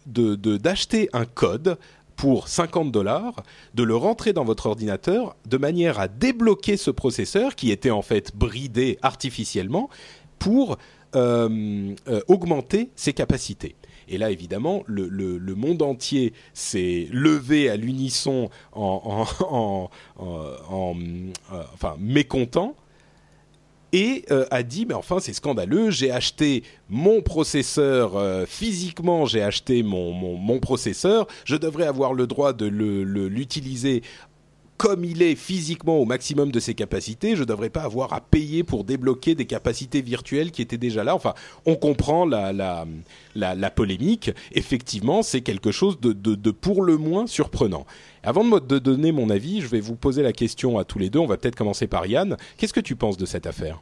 [0.07, 1.79] d'acheter un code
[2.16, 3.42] pour 50 dollars,
[3.74, 8.02] de le rentrer dans votre ordinateur de manière à débloquer ce processeur qui était en
[8.02, 9.90] fait bridé artificiellement
[10.38, 10.79] pour
[11.14, 13.76] euh, euh, augmenter ses capacités.
[14.09, 20.94] Et là, évidemment, le, monde entier s'est levé à l'unisson en, en,
[21.74, 22.76] enfin, mécontent
[23.96, 30.12] et a dit mais enfin c'est scandaleux, j'ai acheté mon processeur physiquement, j'ai acheté mon,
[30.12, 34.02] mon, mon processeur, je devrais avoir le droit de l'utiliser
[34.76, 38.20] comme il est physiquement au maximum de ses capacités, je ne devrais pas avoir à
[38.20, 41.14] payer pour débloquer des capacités virtuelles qui étaient déjà là.
[41.14, 41.34] Enfin,
[41.64, 42.86] on comprend la, la,
[43.34, 44.30] la, polémique.
[44.52, 47.86] Effectivement, c'est quelque chose de, de, de, pour le moins surprenant.
[48.22, 51.10] Avant de, de donner mon avis, je vais vous poser la question à tous les
[51.10, 51.18] deux.
[51.18, 52.36] On va peut-être commencer par Yann.
[52.56, 53.80] Qu'est-ce que tu penses de cette affaire?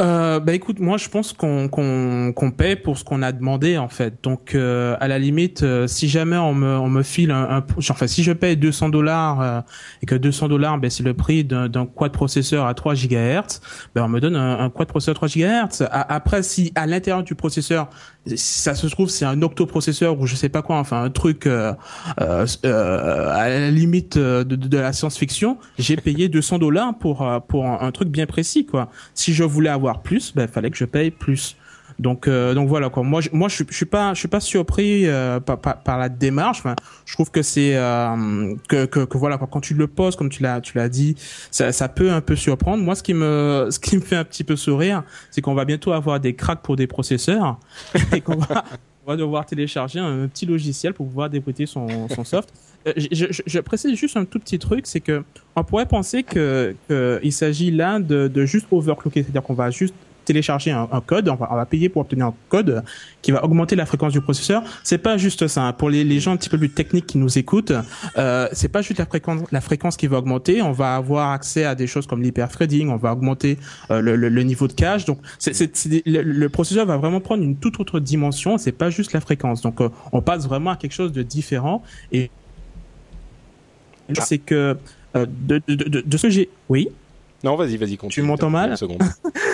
[0.00, 3.76] Euh, bah écoute, moi je pense qu'on qu'on qu'on paie pour ce qu'on a demandé
[3.76, 4.14] en fait.
[4.22, 7.64] Donc euh, à la limite, euh, si jamais on me on me file un, un
[7.90, 9.60] enfin si je paye 200 dollars euh,
[10.02, 13.60] et que 200 dollars, ben c'est le prix d'un quad processeur à 3 GHz,
[13.94, 15.86] ben on me donne un, quad processeur 3 GHz.
[15.90, 17.90] après, si à l'intérieur du processeur
[18.36, 21.72] ça se trouve c'est un octoprocesseur ou je sais pas quoi, enfin un truc euh,
[22.20, 27.80] euh, à la limite de, de la science-fiction, j'ai payé 200 dollars pour pour un,
[27.80, 28.90] un, truc bien précis quoi.
[29.14, 31.56] Si je voulais avoir plus, ben fallait que je paye plus.
[32.00, 33.02] Donc euh, donc voilà quoi.
[33.02, 36.62] Moi je, moi je, suis pas je suis pas surpris euh, par, par, la démarche.
[37.04, 40.42] Je trouve que c'est euh, que, que, que voilà quand tu le poses comme tu
[40.42, 41.14] l'as tu l'as dit,
[41.50, 42.82] ça, peut un peu surprendre.
[42.82, 45.66] Moi ce qui me ce qui me fait un petit peu sourire, c'est qu'on va
[45.66, 47.60] bientôt avoir des cracks pour des processeurs
[48.14, 48.38] et qu'on
[49.06, 52.48] va devoir télécharger un petit logiciel pour pouvoir débrouiller son, son soft.
[52.86, 55.22] je, précise juste un tout petit truc, c'est que
[55.54, 59.94] on pourrait penser que, que s'agit là de, de juste overclocker, c'est-à-dire qu'on va juste
[60.30, 62.84] télécharger un, code, on va, payer pour obtenir un code
[63.20, 64.62] qui va augmenter la fréquence du processeur.
[64.84, 65.62] C'est pas juste ça.
[65.62, 65.72] Hein.
[65.72, 67.72] Pour les, les, gens un petit peu plus techniques qui nous écoutent,
[68.16, 70.62] euh, c'est pas juste la fréquence, la fréquence qui va augmenter.
[70.62, 72.90] On va avoir accès à des choses comme l'hyperthreading.
[72.90, 73.58] On va augmenter
[73.90, 75.04] euh, le, le, niveau de cache.
[75.04, 78.56] Donc, c'est, c'est, le, processeur va vraiment prendre une toute autre dimension.
[78.56, 79.62] C'est pas juste la fréquence.
[79.62, 81.82] Donc, euh, on passe vraiment à quelque chose de différent.
[82.12, 82.30] Et
[84.14, 84.76] c'est que
[85.16, 86.88] euh, de, de, de, de ce que j'ai, oui?
[87.42, 88.24] Non, vas-y, vas-y, continue.
[88.24, 88.76] Tu m'entends mal?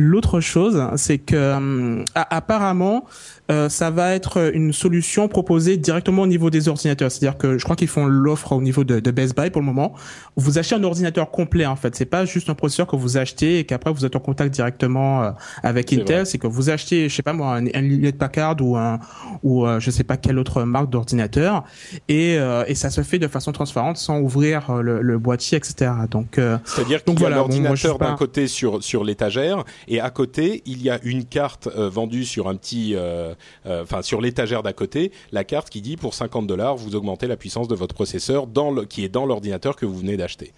[0.00, 3.04] L'autre chose, c'est que euh, apparemment,
[3.50, 7.10] euh, ça va être une solution proposée directement au niveau des ordinateurs.
[7.10, 9.66] C'est-à-dire que je crois qu'ils font l'offre au niveau de, de, Best Buy pour le
[9.66, 9.94] moment.
[10.36, 11.96] Vous achetez un ordinateur complet en fait.
[11.96, 15.24] C'est pas juste un processeur que vous achetez et qu'après vous êtes en contact directement
[15.24, 15.30] euh,
[15.64, 16.26] avec Intel.
[16.26, 19.00] C'est que vous achetez, je sais pas moi, un, un Packard ou un
[19.42, 21.64] ou je sais pas quelle autre marque d'ordinateur
[22.08, 22.34] et,
[22.66, 25.90] et ça se fait de façon transparente sans ouvrir le, le boîtier, etc.
[26.10, 30.82] Donc c'est-à-dire qu'il y a l'ordinateur d'un côté sur sur l'étagère et à côté il
[30.82, 33.34] y a une carte euh, vendue sur un petit, euh,
[33.66, 37.26] euh, enfin sur l'étagère d'à côté, la carte qui dit pour 50 dollars vous augmentez
[37.26, 40.52] la puissance de votre processeur dans le, qui est dans l'ordinateur que vous venez d'acheter.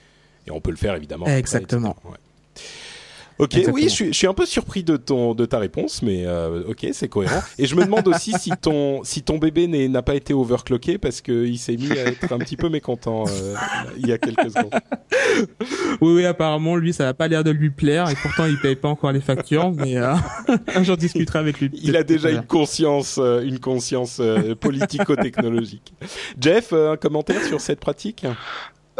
[0.46, 1.26] Et on peut le faire évidemment.
[1.26, 1.96] Exactement.
[3.40, 6.88] Ok, oui, je suis, un peu surpris de ton de ta réponse, mais euh, ok,
[6.92, 7.42] c'est cohérent.
[7.58, 11.22] Et je me demande aussi si ton si ton bébé n'a pas été overclocké parce
[11.22, 13.54] qu'il s'est mis à être un petit peu mécontent euh,
[13.96, 14.74] il y a quelques secondes.
[16.00, 18.76] Oui, oui, apparemment lui, ça n'a pas l'air de lui plaire et pourtant il paye
[18.76, 20.14] pas encore les factures, mais euh,
[20.82, 21.70] j'en discuterai avec lui.
[21.82, 24.20] Il a déjà une conscience une conscience
[24.60, 25.94] politico-technologique.
[26.38, 28.26] Jeff, un commentaire sur cette pratique?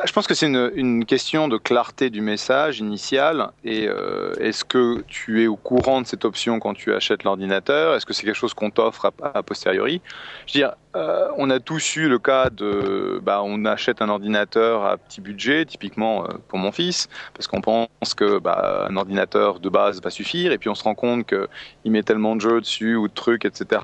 [0.05, 3.51] Je pense que c'est une, question de clarté du message initial.
[3.65, 7.95] Et euh, est-ce que tu es au courant de cette option quand tu achètes l'ordinateur?
[7.95, 10.01] Est-ce que c'est quelque chose qu'on t'offre à, posteriori?
[10.47, 14.09] Je veux dire, euh, on a tous eu le cas de, bah, on achète un
[14.09, 18.97] ordinateur à petit budget, typiquement euh, pour mon fils, parce qu'on pense que bah, un
[18.97, 22.41] ordinateur de base va suffire, et puis on se rend compte qu'il met tellement de
[22.41, 23.81] jeux dessus ou de trucs, etc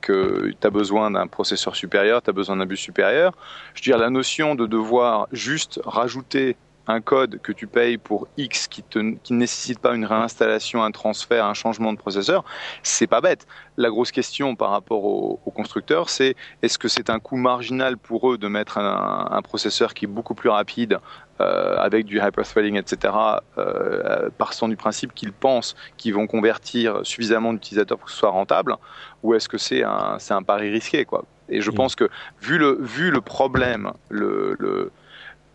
[0.00, 3.32] que tu as besoin d'un processeur supérieur, tu as besoin d'un bus supérieur.
[3.74, 8.28] Je veux dire, la notion de devoir juste rajouter un code que tu payes pour
[8.36, 12.44] X qui, te, qui ne nécessite pas une réinstallation, un transfert, un changement de processeur,
[12.82, 13.46] c'est pas bête.
[13.76, 18.30] La grosse question par rapport aux, constructeurs, c'est est-ce que c'est un coût marginal pour
[18.30, 20.98] eux de mettre un, un processeur qui est beaucoup plus rapide
[21.40, 23.12] euh, avec du hyperthreading, etc.,
[23.58, 28.30] euh, partant du principe qu'ils pensent qu'ils vont convertir suffisamment d'utilisateurs pour que ce soit
[28.30, 28.74] rentable,
[29.22, 31.74] ou est-ce que c'est un, c'est un pari risqué quoi Et je mm.
[31.74, 32.08] pense que
[32.40, 34.92] vu le, vu le problème, le, le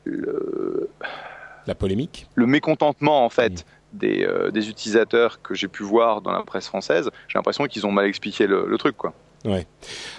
[0.06, 0.90] le,
[1.68, 3.66] la polémique, le mécontentement en fait.
[3.94, 7.86] Des, euh, des, utilisateurs que j'ai pu voir dans la presse française, j'ai l'impression qu'ils
[7.86, 9.14] ont mal expliqué le, le truc, quoi.
[9.44, 9.66] Ouais.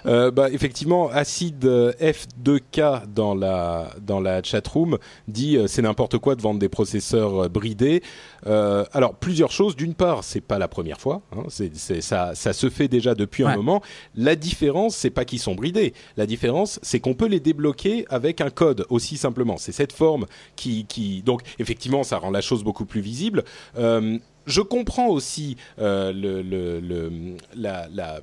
[0.07, 6.19] Euh, bah, effectivement, Acid euh, F2K dans la dans la chatroom dit euh, c'est n'importe
[6.19, 8.03] quoi de vendre des processeurs euh, bridés.
[8.47, 9.77] Euh, alors plusieurs choses.
[9.77, 11.23] D'une part, c'est pas la première fois.
[11.33, 13.81] Hein, c'est, c'est ça ça se fait déjà depuis un moment.
[14.17, 15.95] La différence, c'est pas qu'ils sont bridés.
[16.17, 19.57] La différence, c'est qu'on peut les débloquer avec un code aussi simplement.
[19.57, 23.45] C'est cette forme qui qui donc effectivement ça rend la chose beaucoup plus visible.
[23.77, 28.21] je comprends aussi le, le, le la, la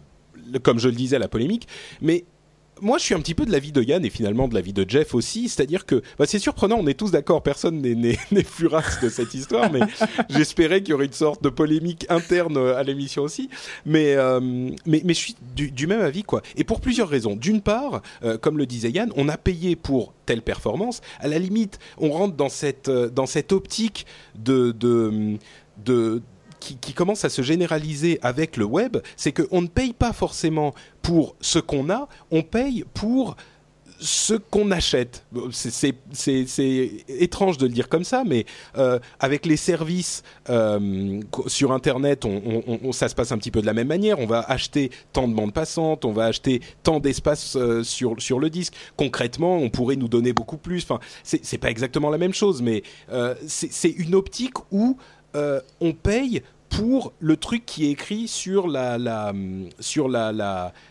[0.64, 1.68] comme je le disais, la polémique.
[2.02, 2.26] Mais
[2.82, 4.86] moi, je suis un petit peu de l'avis de Yann et finalement de l'avis de
[4.88, 5.50] Jeff aussi.
[5.50, 9.72] C'est-à-dire que bah, c'est surprenant, on est tous d'accord, personne n'est furax de cette histoire,
[9.72, 9.82] mais
[10.30, 13.50] j'espérais qu'il y aurait une sorte de polémique interne à l'émission aussi.
[13.86, 14.40] Mais, euh,
[14.86, 16.42] mais, mais je suis du, même avis, quoi.
[16.56, 17.36] Et pour plusieurs raisons.
[17.36, 21.02] D'une part, euh, comme le disait Yann, on a payé pour telle performance.
[21.20, 25.38] À la limite, on rentre dans cette, euh, dans cette optique de, de,
[25.84, 26.22] de
[26.60, 31.36] qui, commence à se généraliser avec le web, c'est qu'on ne paye pas forcément pour
[31.40, 33.36] ce qu'on a, on paye pour
[34.00, 35.26] ce qu'on achète.
[35.52, 35.94] C'est
[37.08, 38.46] étrange de le dire comme ça, mais
[38.78, 42.26] euh, avec les services euh, sur Internet,
[42.92, 44.20] ça se passe un petit peu de la même manière.
[44.20, 48.40] On va acheter tant de bandes passantes, on va acheter tant d'espace euh, sur, sur
[48.40, 48.74] le disque.
[48.96, 50.84] Concrètement, on pourrait nous donner beaucoup plus.
[50.84, 52.84] Enfin, c'est pas exactement la même chose, mais
[53.48, 54.98] c'est une optique où
[55.36, 59.34] euh, on paye pour le truc qui est écrit sur la,
[59.80, 60.32] sur la,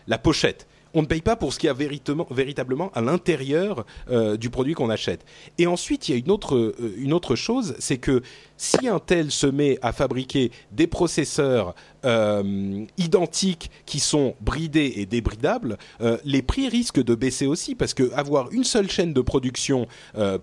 [0.07, 4.37] la pochette on ne paye pas pour ce qu'il y a véritablement, à l'intérieur euh,
[4.37, 5.25] du produit qu'on achète.
[5.57, 8.21] Et ensuite, il y a une autre, euh, une autre chose, c'est que
[8.57, 11.75] si un tel se met à fabriquer des processeurs
[12.05, 15.77] euh, identiques qui sont bridés et débridables,
[16.25, 19.87] les prix risquent de baisser aussi parce que avoir une seule chaîne de production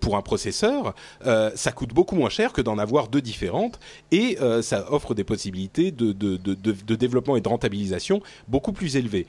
[0.01, 3.79] pour un processeur, ça coûte beaucoup moins cher que d'en avoir deux différentes
[4.11, 6.13] et ça offre des possibilités de,
[6.95, 9.27] développement et de rentabilisation beaucoup plus élevées.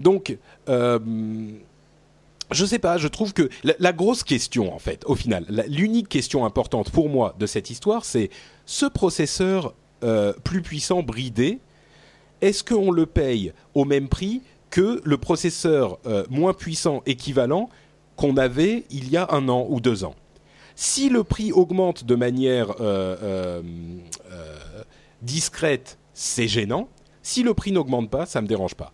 [0.00, 0.98] Donc, euh,
[2.50, 6.44] je sais pas, je trouve que la, grosse question, en fait, au final, l'unique question
[6.44, 8.30] importante pour moi de cette histoire, c'est
[8.66, 11.58] ce processeur euh, plus puissant bridé,
[12.40, 17.68] est-ce qu'on le paye au même prix que le processeur euh, moins puissant équivalent
[18.16, 20.14] qu'on avait il y a un an ou deux ans?
[20.74, 22.74] Si le prix augmente de manière
[25.20, 26.88] discrète, c'est gênant.
[27.22, 28.92] Si le prix n'augmente pas, ça me dérange pas.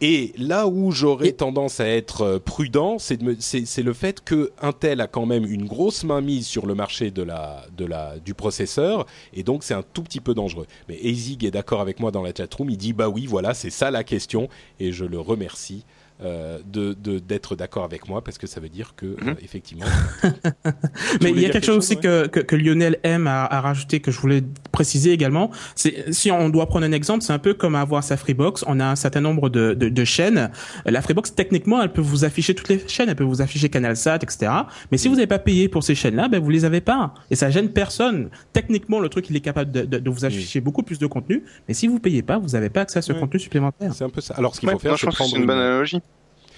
[0.00, 5.06] Et là où j'aurais tendance à être euh, prudent, c'est le fait que Intel a
[5.06, 9.42] quand même une grosse mainmise sur le marché de la, de la, du processeur, et
[9.42, 10.66] donc c'est un tout petit peu dangereux.
[10.88, 13.70] Mais Ezig est d'accord avec moi dans la chatroom, il dit bah oui, voilà, c'est
[13.70, 14.48] ça la question,
[14.80, 15.84] et je le remercie
[16.22, 19.28] euh, de d'être d'accord avec moi parce que ça veut dire que -hmm.
[19.28, 19.84] euh, effectivement.
[21.20, 22.00] Mais il y a quelque chose aussi ouais.
[22.00, 24.42] que, que, que, Lionel M a, a, rajouté que je voulais
[24.76, 25.50] préciser également.
[25.74, 28.62] C'est si on doit prendre un exemple, c'est un peu comme avoir sa Freebox.
[28.66, 30.50] On a un certain nombre de, de, de, chaînes.
[30.84, 33.08] La Freebox techniquement, elle peut vous afficher toutes les chaînes.
[33.08, 34.52] Elle peut vous afficher CanalSat, etc.
[34.92, 37.36] Mais si vous n'avez pas payé pour ces chaînes-là, ben vous les avez pas et
[37.36, 38.28] ça gêne personne.
[38.52, 40.64] Techniquement, le truc il est capable de, de, de vous afficher oui.
[40.64, 41.42] beaucoup plus de contenu.
[41.68, 43.20] Mais si vous payez pas, vous n'avez pas accès à ce oui.
[43.20, 43.94] contenu supplémentaire.
[43.94, 44.34] C'est un peu ça.
[44.36, 46.00] Alors ce qu'il faut faire, c'est prendre une bonne analogie.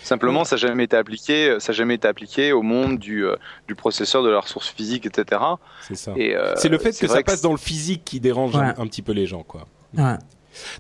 [0.02, 3.74] Simplement, ça n'a jamais été appliqué, ça jamais été appliqué au monde du, euh, du
[3.74, 5.42] processeur, de la ressource physique, etc.
[5.82, 6.14] C'est ça.
[6.16, 8.62] Euh, c'est le fait que ça passe que dans le physique qui dérange ouais.
[8.62, 9.66] un, un, petit peu les gens, quoi.
[9.96, 10.16] Ouais.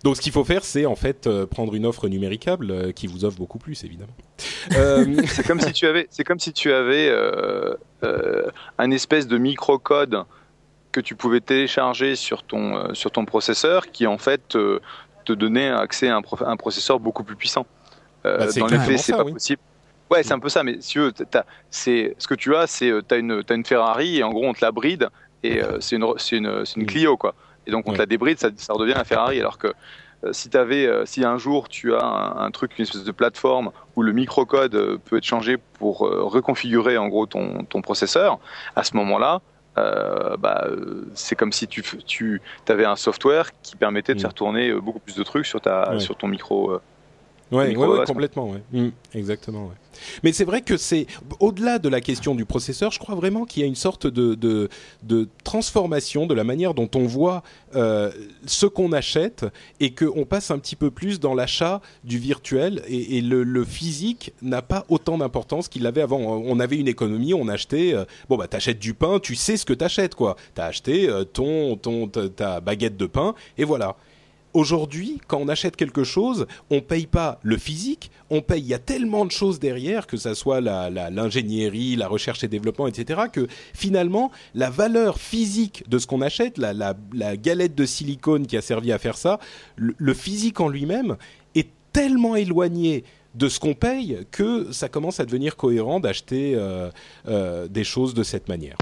[0.02, 3.06] Donc, ce qu'il faut faire, c'est en fait euh, prendre une offre numéricable euh, qui
[3.06, 4.12] vous offre beaucoup plus, évidemment.
[5.26, 7.12] c'est comme si tu avais, c'est comme si tu avais
[8.78, 10.24] un espèce de microcode
[10.90, 16.08] que tu pouvais télécharger sur ton sur ton processeur, qui en fait te donnait accès
[16.08, 17.66] à un, un processeur beaucoup plus puissant.
[18.26, 19.32] Euh, bah, dans les faits, c'est pas oui.
[19.32, 19.62] possible.
[20.10, 21.12] Ouais, c'est un peu ça, mais si tu veux,
[21.70, 24.46] c'est ce que tu as, c'est tu as une, as une Ferrari et en gros
[24.46, 25.10] on te la bride
[25.42, 27.34] et euh, c'est une, une, une Clio quoi.
[27.66, 27.96] Et donc on ouais.
[27.96, 29.38] te la débride, ça, ça redevient un Ferrari.
[29.38, 29.74] Alors que
[30.24, 33.12] euh, si avais, euh, si un jour tu as un, un, truc, une espèce de
[33.12, 38.38] plateforme où le microcode euh, peut être changé pour reconfigurer en gros ton, ton processeur,
[38.74, 39.40] à ce moment-là,
[40.40, 40.66] bah,
[41.14, 45.14] c'est comme si tu, tu avais un software qui permettait de faire tourner beaucoup plus
[45.14, 46.00] de trucs sur, ta, ouais.
[46.00, 46.80] sur ton micro.
[47.50, 48.62] Ouais, ouais, ouais, complètement, ouais.
[48.72, 49.74] Mmh, exactement, ouais.
[50.22, 51.06] Mais c'est vrai que c'est
[51.40, 54.34] au-delà de la question du processeur, je crois vraiment qu'il y a une sorte de,
[54.34, 54.68] de,
[55.02, 57.42] de, transformation de la manière dont on voit
[57.74, 58.10] euh,
[58.46, 59.46] ce qu'on achète
[59.80, 63.64] et qu'on passe un petit peu plus dans l'achat du virtuel et, et le, le,
[63.64, 66.18] physique n'a pas autant d'importance qu'il l'avait avant.
[66.18, 69.64] On avait une économie, on achetait, euh, bon bah t'achètes du pain, tu sais ce
[69.64, 70.36] que t'achètes quoi.
[70.54, 73.96] T'as acheté euh, ton, ton ta baguette de pain et voilà
[74.58, 78.60] aujourd'hui, quand on achète quelque chose, on paye pas le physique, on paye.
[78.60, 82.42] Il y a tellement de choses derrière, que ça soit l'ingénierie, la, la, la, recherche
[82.42, 87.76] et développement, etc., que finalement, la valeur physique de ce qu'on achète, la, la, galette
[87.76, 89.38] de silicone qui a servi à faire ça,
[89.76, 91.16] le, physique en lui-même
[91.54, 93.04] est tellement éloigné
[93.36, 96.90] de ce qu'on paye que ça commence à devenir cohérent d'acheter euh,
[97.28, 98.76] euh, des choses de cette manière.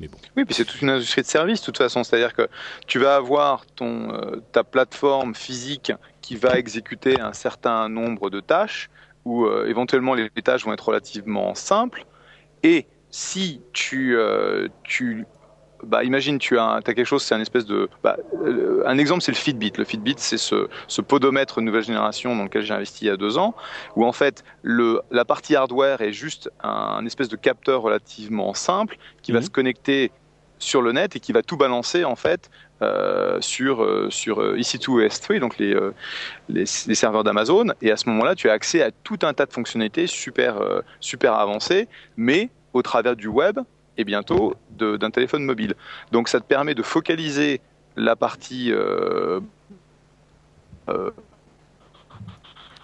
[0.00, 2.04] Oui, puis c'est toute une industrie de service, de toute façon.
[2.04, 2.48] C'est-à-dire que
[2.86, 8.40] tu vas avoir ton, euh, ta plateforme physique qui va exécuter un certain nombre de
[8.40, 8.90] tâches,
[9.24, 12.04] où euh, éventuellement les tâches vont être relativement simples.
[12.62, 15.26] Et si tu, euh, tu
[15.86, 17.88] bah, imagine, tu as, as quelque chose, c'est un espèce de.
[18.02, 19.72] Bah, euh, un exemple, c'est le Fitbit.
[19.78, 23.16] Le Fitbit, c'est ce, ce podomètre nouvelle génération dans lequel j'ai investi il y a
[23.16, 23.54] deux ans,
[23.94, 28.98] où en fait, le, la partie hardware est juste un, espèce de capteur relativement simple
[29.22, 29.44] qui va Mhm.
[29.44, 30.10] se connecter
[30.58, 32.50] sur le net et qui va tout balancer en fait
[32.82, 35.74] euh, sur euh, sur euh, EC2 et S3, donc les,
[36.48, 37.66] les, les serveurs d'Amazon.
[37.82, 40.60] Et à ce moment-là, tu as accès à tout un tas de fonctionnalités super
[41.00, 43.58] super avancées, mais au travers du web
[43.98, 45.74] et bientôt d'un téléphone mobile.
[46.12, 47.60] Donc ça te permet de focaliser
[47.96, 49.40] la partie euh,
[50.88, 51.10] euh,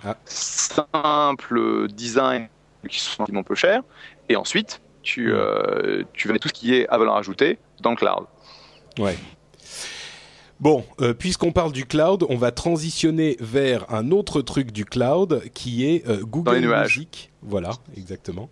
[0.05, 0.17] Ah.
[0.25, 2.49] simple design
[2.89, 3.83] qui sont un peu chers,
[4.29, 5.35] et ensuite tu, Mm.
[5.35, 8.25] euh, tu vas tout ce qui est à valeur ajoutée dans le cloud.
[8.99, 9.17] Ouais.
[10.61, 15.43] Bon, euh, puisqu'on parle du cloud, on va transitionner vers un autre truc du cloud
[15.55, 16.61] qui est euh, Google.
[16.61, 17.32] Music.
[17.45, 18.49] Voilà, exactement.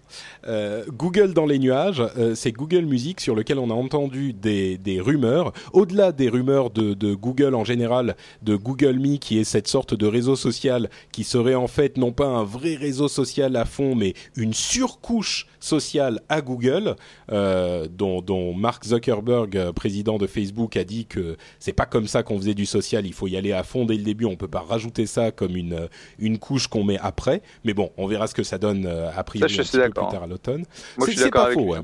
[0.46, 4.78] Euh, Google dans les nuages, euh, c'est Google Music sur lequel on a entendu des,
[4.78, 5.52] des rumeurs.
[5.72, 9.94] Au-delà des rumeurs de, de Google en général, de Google Me, qui est cette sorte
[9.94, 13.94] de réseau social qui serait en fait non pas un vrai réseau social à fond,
[13.94, 16.96] mais une surcouche sociale à Google,
[17.30, 22.24] euh, dont, dont Mark Zuckerberg, président de Facebook, a dit que c'est pas comme ça
[22.24, 23.06] qu'on faisait du social.
[23.06, 24.24] Il faut y aller à fond dès le début.
[24.24, 25.88] On peut pas rajouter ça comme une
[26.18, 27.42] une couche qu'on met après.
[27.64, 29.78] Mais bon, on verra ce que ça donne euh, a priori Ça, je un suis
[29.78, 30.64] petit peu plus tard à l'automne.
[31.06, 31.64] C'est- pas faux.
[31.64, 31.80] ouais.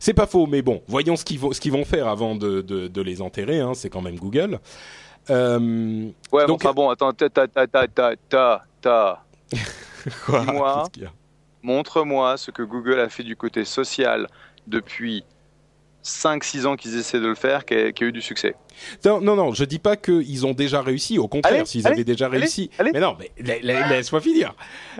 [0.00, 2.88] C'est pas faux, mais bon, voyons ce qu'ils vont, qu'ils vont faire avant de, de,
[2.88, 3.60] de les enterrer.
[3.60, 4.58] Hein, c'est quand même Google.
[5.30, 7.86] Euh, Ouais, Donc- enfin bon, attends, ta ta ta ta
[8.28, 9.24] ta ta
[10.28, 10.84] Dis-moi.
[11.62, 14.26] Montre-moi ce que Google a fait du côté social
[14.66, 15.24] depuis
[16.02, 18.54] 5-6 ans qu'ils essaient de le faire, qui a, qui a eu du succès.
[19.04, 21.18] Non, non, non, je dis pas qu'ils ont déjà réussi.
[21.18, 22.70] Au contraire, s'ils avaient déjà allez, réussi.
[22.78, 22.90] allez.
[22.92, 23.30] Mais non, mais
[23.62, 24.54] la- laisse-moi finir.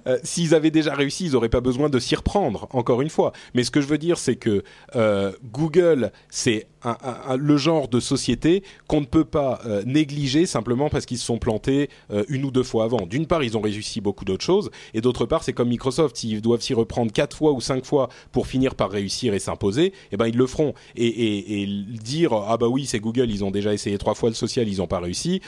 [0.07, 3.33] Euh, s'ils avaient déjà réussi, ils n'auraient pas besoin de s'y reprendre, encore une fois.
[3.55, 4.63] Mais ce que je veux dire, c'est que
[4.97, 9.83] euh, Google, c'est un- un- un- le genre de société qu'on ne peut pas euh,
[9.87, 11.89] négliger simplement parce qu'ils se sont plantés
[12.29, 13.07] une ou deux fois avant.
[13.07, 16.41] D'une part, ils ont réussi beaucoup d'autres choses, et d'autre part, c'est comme Microsoft, s'ils
[16.43, 20.17] doivent s'y reprendre quatre fois ou cinq fois pour finir par réussir et s'imposer, eh
[20.17, 20.75] ben ils le feront.
[20.97, 24.29] Et, et, et dire ah bah oui, c'est Google, ils ont déjà essayé trois fois
[24.29, 25.41] le social, ils n'ont pas réussi,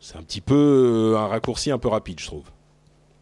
[0.00, 2.44] c'est un petit peu euh, un raccourci un peu rapide, je trouve.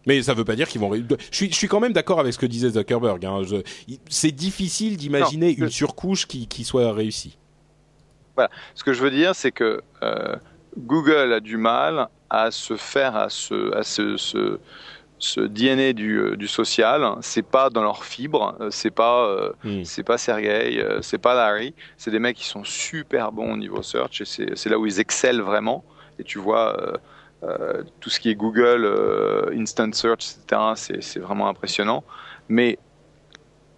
[0.07, 0.95] Mais ça veut pas dire qu'ils vont.
[0.95, 3.25] Je suis, je suis quand même d'accord avec ce que disait Zuckerberg.
[3.27, 3.43] Hein.
[3.45, 3.63] Je-
[4.09, 7.37] C'est difficile d'imaginer une surcouche qui, qui soit réussie.
[8.75, 10.37] Ce que je veux dire, c'est que euh,
[10.79, 14.59] Google a du mal à se faire à ce, à ce, ce,
[15.21, 17.17] ce DNA du, euh, du social.
[17.23, 18.57] C'est pas dans leurs fibres.
[18.61, 19.85] euh, C'est pas, euh, Hmm.
[19.85, 21.75] c'est pas Sergey, euh, c'est pas Larry.
[21.99, 25.01] C'est des mecs qui sont super bons au niveau search et c'est là où ils
[25.01, 25.85] excellent vraiment.
[26.19, 26.77] Et tu vois.
[26.81, 26.97] euh,
[27.43, 28.85] euh, tout ce qui est Google,
[29.57, 32.05] Instant Search, etc., c'est vraiment impressionnant.
[32.49, 32.79] Mais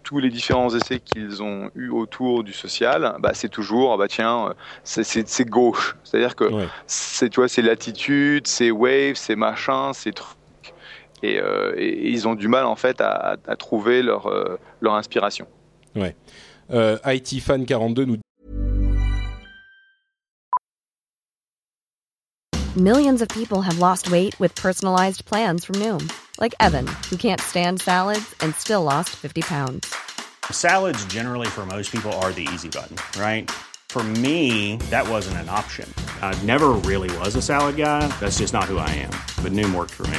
[0.02, 4.08] tous les différents essais qu'ils ont eu autour du social, bah, c'est toujours, ah bah
[4.08, 5.04] tiens, c'est-
[5.48, 5.96] gauche.
[6.02, 6.68] C'est-à-dire que Ouais.
[6.86, 10.36] c'est tu vois, c'est l'attitude, c'est wave, c'est machin, c'est truc.
[11.22, 14.58] Et, euh, et- et ils ont du mal en fait à, à trouver leur, euh,
[14.80, 15.46] leur inspiration.
[16.72, 18.16] Euh, IT Fan 42 nous
[22.76, 26.10] Millions of people have lost weight with personalized plans from Noom,
[26.40, 29.94] like Evan, who can't stand salads and still lost 50 pounds.
[30.50, 33.50] Salads, generally, for most people, are the easy button, right?
[33.90, 35.86] For me, that wasn't an option.
[36.22, 38.08] I never really was a salad guy.
[38.20, 39.10] That's just not who I am.
[39.42, 40.18] But Noom worked for me.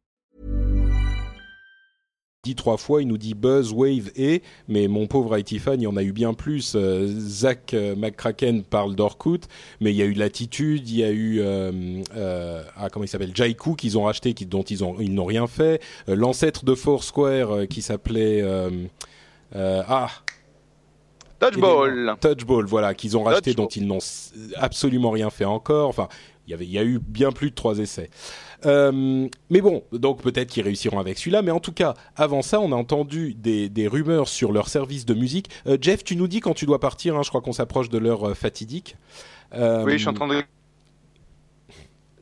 [2.43, 5.83] Dit trois fois, il nous dit Buzz, Wave et, mais mon pauvre IT fan, il
[5.83, 6.73] y en a eu bien plus.
[6.75, 9.41] Euh, Zach euh, McCracken parle d'Orkut,
[9.79, 13.07] mais il y a eu Latitude, il y a eu euh, euh, ah comment il
[13.07, 15.83] s'appelle Jaiku qu'ils ont racheté, qui, dont ils ont ils n'ont rien fait.
[16.09, 18.71] Euh, L'ancêtre de Foursquare euh, qui s'appelait euh,
[19.55, 20.09] euh, ah
[21.39, 22.15] Dodgeball.
[22.21, 23.99] Touchball, voilà, qu'ils ont racheté, dont ils n'ont
[24.55, 25.89] absolument rien fait encore.
[25.89, 26.07] Enfin,
[26.47, 28.09] il y avait, il y a eu bien plus de trois essais.
[28.65, 31.41] Euh, mais bon, donc peut-être qu'ils réussiront avec celui-là.
[31.41, 35.05] Mais en tout cas, avant ça, on a entendu des, des rumeurs sur leur service
[35.05, 35.49] de musique.
[35.67, 37.15] Euh, Jeff, tu nous dis quand tu dois partir.
[37.15, 38.95] hein, je crois qu'on s'approche de l'heure euh, fatidique.
[39.53, 40.43] Oui, je suis en train de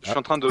[0.01, 0.47] Je suis en train de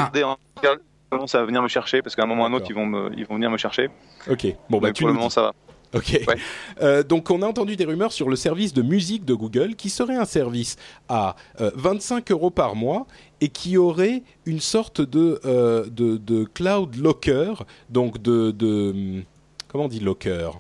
[1.11, 2.75] comment ça va venir me chercher parce qu'à un moment ou à un autre ils
[2.75, 3.89] vont me, ils vont venir me chercher.
[4.31, 4.47] Ok.
[4.69, 5.35] Bon bah Mais tu pour le moment dis.
[5.35, 5.55] ça va.
[5.95, 6.21] Ok.
[6.29, 6.37] Ouais.
[6.83, 9.89] Euh, donc on a entendu des rumeurs sur le service de musique de Google qui
[9.89, 10.77] serait un service
[11.09, 13.07] à euh, 25 euros par mois
[13.41, 17.55] et qui aurait une sorte de, euh, de, de cloud locker,
[17.89, 19.23] donc de, de hum,
[19.69, 20.51] comment on dit locker?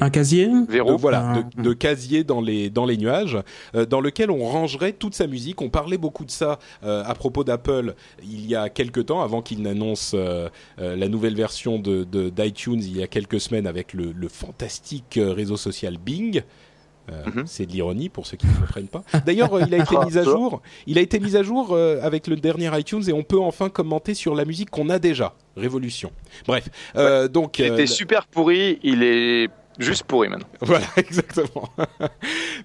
[0.00, 0.48] Un casier?
[0.68, 0.92] Véro.
[0.92, 1.42] de, voilà, Ah.
[1.56, 3.38] de, de casier dans les, dans les nuages,
[3.74, 5.60] euh, dans lequel on rangerait toute sa musique.
[5.62, 9.42] On parlait beaucoup de ça euh, à propos d'Apple il y a quelques temps, avant
[9.42, 10.48] qu'il n'annonce euh,
[10.80, 15.16] euh, la nouvelle version de d'iTunes il y a quelques semaines avec le, le fantastique
[15.16, 16.42] euh, réseau social Bing.
[17.10, 17.44] Euh, Mhm.
[17.46, 19.02] C'est de l'ironie pour ceux qui ne comprennent pas.
[19.26, 20.62] D'ailleurs, euh, il a été Ah, mis à jour.
[20.86, 23.68] Il a été mis à jour euh, avec le dernier iTunes et on peut enfin
[23.68, 25.34] commenter sur la musique qu'on a déjà.
[25.56, 26.12] Révolution.
[26.46, 29.48] Bref, euh, donc Il euh, était super pourri, il est
[29.78, 30.46] juste pourri maintenant.
[30.60, 31.70] voilà, exactement.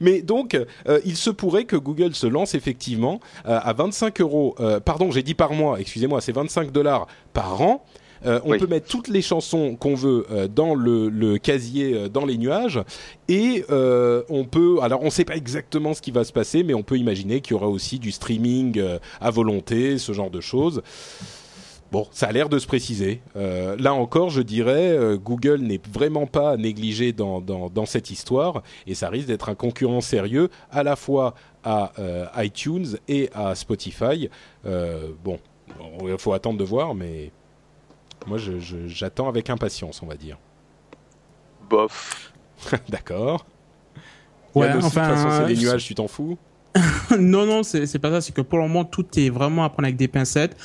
[0.01, 4.56] Mais donc, euh, il se pourrait que Google se lance effectivement euh, à 25 euros,
[4.60, 7.84] euh, pardon, j'ai dit par mois, excusez-moi, c'est 25 dollars par an.
[8.26, 8.58] Euh, on Oui.
[8.58, 12.38] peut mettre toutes les chansons qu'on veut euh, dans le, le casier, euh, dans les
[12.38, 12.80] nuages,
[13.28, 14.78] et on peut.
[14.82, 17.41] Alors, on ne sait pas exactement ce qui va se passer, mais on peut imaginer
[17.41, 18.82] qu'il y aura aussi du streaming
[19.22, 20.82] à volonté, ce genre de choses.
[21.95, 23.21] Bon, ça a l'air de se préciser.
[23.37, 28.11] Euh, là encore, je dirais, euh, Google n'est vraiment pas négligé dans, dans, dans cette
[28.11, 33.29] histoire et ça risque d'être un concurrent sérieux à la fois à euh, iTunes et
[33.33, 34.29] à Spotify.
[34.65, 35.39] Euh, bon,
[36.01, 37.31] il faut attendre de voir, mais
[38.27, 38.39] moi,
[38.87, 40.37] j'attends avec impatience, on va dire.
[41.69, 42.33] Bof.
[42.89, 43.45] D'accord.
[44.53, 46.37] Ouais, aussi, enfin, de toute façon, c'est les euh, nuages, tu t'en fous?
[47.19, 48.21] non, non, c'est c'est pas ça.
[48.21, 50.57] C'est que pour le moment, tout est vraiment à prendre avec des pincettes.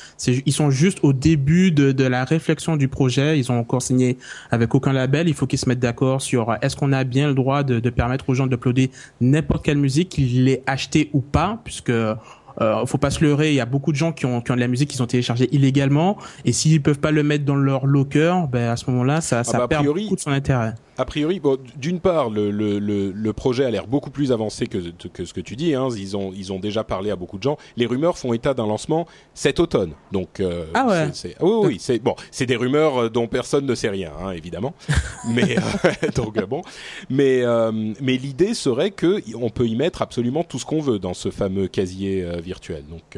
[0.45, 3.39] Ils sont juste au début de, de la réflexion du projet.
[3.39, 4.17] Ils ont encore signé
[4.49, 5.27] avec aucun label.
[5.29, 7.79] Il faut qu'ils se mettent d'accord sur euh, est-ce qu'on a bien le droit de,
[7.79, 8.91] de permettre aux gens d'uploader
[9.21, 13.49] n'importe quelle musique, qu'ils l'aient achetée ou pas, puisque euh, faut pas se leurrer.
[13.49, 15.07] Il y a beaucoup de gens qui ont, qui ont de la musique qu'ils ont
[15.07, 16.17] téléchargée illégalement.
[16.43, 19.59] Et s'ils peuvent pas le mettre dans leur locker, ben à ce moment-là, ça, ça
[19.59, 20.73] bah, perd priori- beaucoup de son intérêt.
[20.97, 24.67] A priori, bon, d'une part, le, le, le, le projet a l'air beaucoup plus avancé
[24.67, 24.77] que,
[25.07, 25.73] que ce que tu dis.
[25.73, 25.87] Hein.
[25.97, 27.57] Ils, ont, ils ont déjà parlé à beaucoup de gens.
[27.77, 29.93] Les rumeurs font état d'un lancement cet automne.
[30.11, 31.07] Donc, euh, Ah ouais.
[31.13, 32.15] c'est- c'est- oui, oui, c'est bon.
[32.29, 34.73] C'est des rumeurs euh, dont personne ne sait rien, hein, évidemment.
[35.33, 36.61] mais euh, donc bon,
[37.09, 37.71] mais euh,
[38.01, 41.31] mais l'idée serait que on peut y mettre absolument tout ce qu'on veut dans ce
[41.31, 42.83] fameux casier virtuel.
[42.89, 43.17] Donc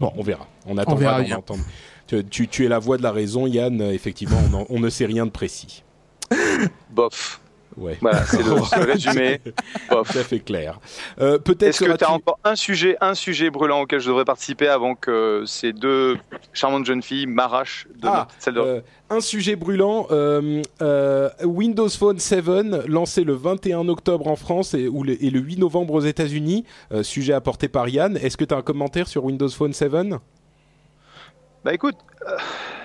[0.00, 0.48] bon, on verra.
[0.66, 1.40] On attendra verra.
[2.08, 3.80] Tu, tu, tu es la voix de la raison, Yann.
[3.80, 5.84] Effectivement, on, en- on ne sait rien de précis.
[6.90, 7.40] Bof.
[7.76, 7.96] Ouais.
[8.00, 9.40] Voilà, c'est le, le résumé.
[9.88, 10.08] Bof.
[10.12, 10.80] Tout fait clair.
[11.20, 14.24] Euh, Peut-être Est-ce que tu as encore un sujet, un sujet brûlant auquel je devrais
[14.24, 16.18] participer avant que ces deux
[16.52, 20.08] charmantes jeunes filles m'arrachent de Ah, de euh, un sujet brûlant.
[20.10, 22.44] euh, Windows Phone 7
[22.88, 26.64] lancé le 21 octobre en France et, ou le, et le 8 novembre aux États-Unis.
[27.02, 28.16] sujet apporté par Yann.
[28.16, 29.92] Est-ce que tu as un commentaire sur Windows Phone 7
[31.64, 31.96] Bah écoute,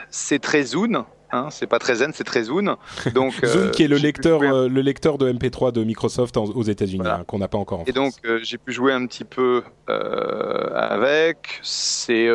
[0.09, 1.03] c'est très Zune,
[1.35, 2.75] hein, c'est pas très Zen, c'est très Zune.
[3.13, 6.37] Donc, Zune euh, qui est le lecteur, un- euh, le lecteur de MP3 de Microsoft
[6.37, 7.19] en- aux États-Unis, Voilà.
[7.19, 8.21] hein, qu'on n'a pas encore en Et donc, France.
[8.25, 9.63] euh, j'ai pu jouer un petit peu
[10.73, 11.59] avec.
[11.61, 12.27] C'est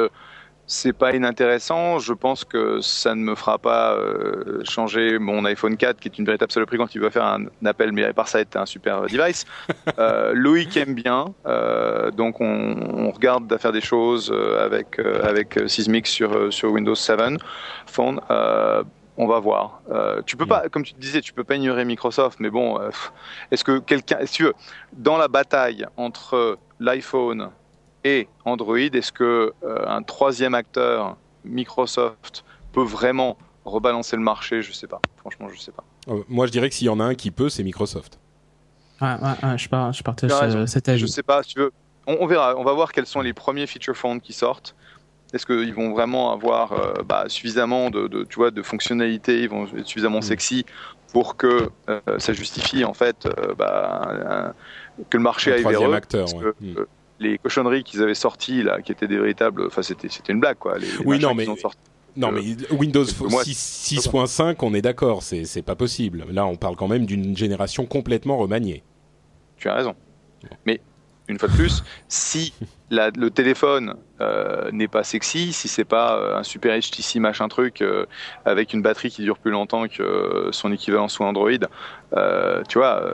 [0.71, 1.99] c'est pas inintéressant.
[1.99, 6.17] Je pense que ça ne me fera pas euh, changer mon iPhone 4, qui est
[6.17, 8.67] une véritable saloperie quand il va faire un, appel, mais à part ça, c'est un
[8.67, 9.45] super device.
[9.99, 14.99] Euh, Loïc aime bien, euh, donc on, on regarde à faire des choses euh, avec
[14.99, 17.21] euh, avec euh, Sysmix sur euh, sur Windows 7
[17.87, 18.21] Phone.
[18.31, 18.83] Euh,
[19.17, 19.83] on va voir.
[19.91, 22.81] Euh, tu peux pas, comme tu te disais, tu peux pas ignorer Microsoft, mais bon,
[22.81, 22.91] euh,
[23.51, 24.55] est-ce que quelqu'un, si tu veux,
[24.95, 27.51] dans la bataille entre l'iPhone
[28.05, 34.63] et Android, est-ce que euh, un troisième acteur, Microsoft, peut vraiment rebalancer le marché?
[34.63, 35.01] Je sais pas.
[35.17, 35.85] Franchement, je sais pas.
[36.09, 38.19] Euh, moi, je dirais que s'il y en a un qui peut, c'est Microsoft.
[39.01, 41.01] Ouais, ouais, ouais, je, par- je partage euh, cet avis.
[41.01, 41.43] Je sais pas.
[41.43, 41.71] Si tu veux,
[42.07, 42.57] on, on verra.
[42.57, 44.75] On va voir quels sont les premiers feature phones qui sortent.
[45.33, 49.49] Est-ce qu'ils vont vraiment avoir euh, bah, suffisamment de, de, tu vois, de fonctionnalités, ils
[49.49, 50.65] vont être suffisamment sexy
[51.13, 54.53] pour que euh, ça justifie en fait euh, bah,
[54.99, 55.95] un- que le marché Un aille vers eux?
[55.95, 56.53] acteur, parce ouais.
[56.75, 56.85] que, Mm.
[57.21, 60.57] Les cochonneries qu'ils avaient sorties là, qui étaient des véritables, enfin c'était c'était une blague
[60.59, 60.79] quoi.
[60.79, 61.47] Les, les Oui, non, mais-.
[62.17, 66.25] Non, Euh, mais Windows parce que moi, 6 6.5, on est d'accord, c'est pas possible.
[66.33, 68.83] Là, on parle quand même d'une génération complètement remaniée.
[69.59, 69.95] Tu as raison.
[70.67, 70.81] Mais
[71.29, 72.53] une fois de plus, si
[72.91, 77.47] la- le téléphone euh, n'est pas sexy, si c'est pas euh, un super HTC machin
[77.47, 78.07] truc euh,
[78.45, 81.51] avec une batterie qui dure plus longtemps que son équivalent sous Android,
[82.69, 83.05] tu vois,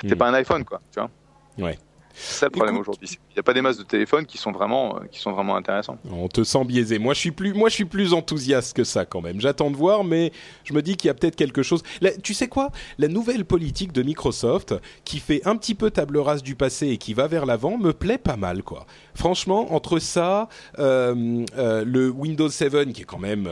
[0.00, 0.18] c'est Mm.
[0.18, 0.80] pas un iPhone quoi.
[0.92, 1.10] Tu vois.
[1.58, 1.78] Ouais.
[2.18, 3.08] C'est ça le problème aujourd'hui.
[3.12, 5.54] Il n'y a pas des masses de téléphones qui sont vraiment, euh, qui sont vraiment
[5.54, 5.98] intéressants.
[6.10, 6.98] On te sent biaisé.
[6.98, 9.38] Moi, je suis plus, moi, je suis plus enthousiaste que ça quand même.
[9.38, 10.32] J'attends de voir, mais
[10.64, 11.82] je me dis qu'il y a peut-être quelque chose.
[12.22, 12.70] tu sais quoi?
[12.98, 16.96] La nouvelle politique de Microsoft, qui fait un petit peu table rase du passé et
[16.96, 18.86] qui va vers l'avant, me plaît pas mal, quoi.
[19.14, 20.48] Franchement, entre ça,
[20.78, 23.46] euh, euh, le Windows 7, qui est quand même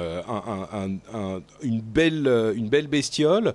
[1.62, 3.54] une belle, une belle bestiole.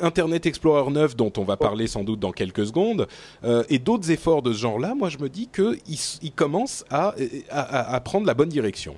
[0.00, 3.06] Internet Explorer 9 dont on va parler sans doute dans quelques secondes
[3.44, 5.78] euh, et d'autres efforts de ce genre-là, moi je me dis qu'ils
[6.22, 7.14] il commencent à,
[7.50, 8.96] à, prendre la bonne direction.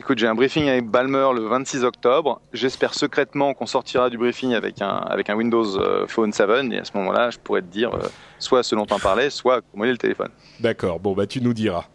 [0.00, 2.40] Écoute, j'ai un briefing avec Balmer le 26 octobre.
[2.52, 6.78] J'espère secrètement qu'on sortira du briefing avec un, avec un Windows euh, Phone 7 et
[6.78, 8.08] à ce moment-là, je pourrais te dire euh,
[8.38, 10.30] soit ce dont on parlait, soit comment est le téléphone.
[10.60, 11.86] D'accord, bon bah tu nous diras.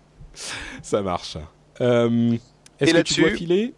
[0.82, 1.38] Ça marche.
[1.80, 3.74] Est-ce que tu dois filer?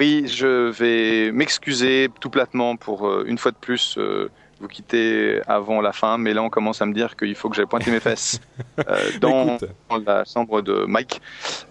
[0.00, 5.42] Oui, je vais m'excuser tout platement pour euh, une fois de plus euh, vous quitter
[5.46, 7.90] avant la fin, mais là on commence à me dire qu'il faut que j'aille pointer
[7.90, 8.40] mes fesses
[8.88, 9.58] euh, dans,
[10.06, 11.20] la chambre de Mike.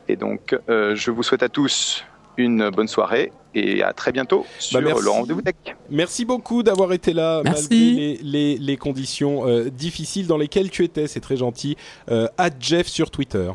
[0.08, 2.06] Et donc, je vous souhaite à tous
[2.38, 5.56] une bonne soirée et à très bientôt sur bah, le rendez-vous tech.
[5.90, 11.08] Merci beaucoup d'avoir été là malgré les, conditions difficiles dans lesquelles tu étais.
[11.08, 11.78] C'est très gentil.
[12.08, 13.52] à Jeff sur Twitter.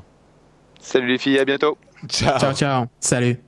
[0.81, 1.79] Salut les filles, à bientôt.
[2.09, 2.53] Ciao, ciao.
[2.55, 2.85] ciao.
[2.99, 3.39] Salut.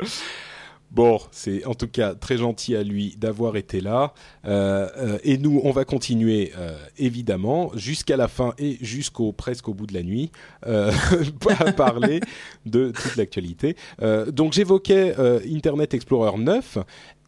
[0.90, 4.12] Bon, c'est en tout cas très gentil à lui d'avoir été là.
[4.44, 9.68] Euh, euh, et nous, on va continuer euh, évidemment jusqu'à la fin et jusqu'au presque
[9.68, 10.32] au bout de la nuit
[10.66, 12.20] à parler
[12.66, 13.76] de toute l'actualité.
[14.28, 15.14] donc j'évoquais
[15.46, 16.78] Internet Explorer 9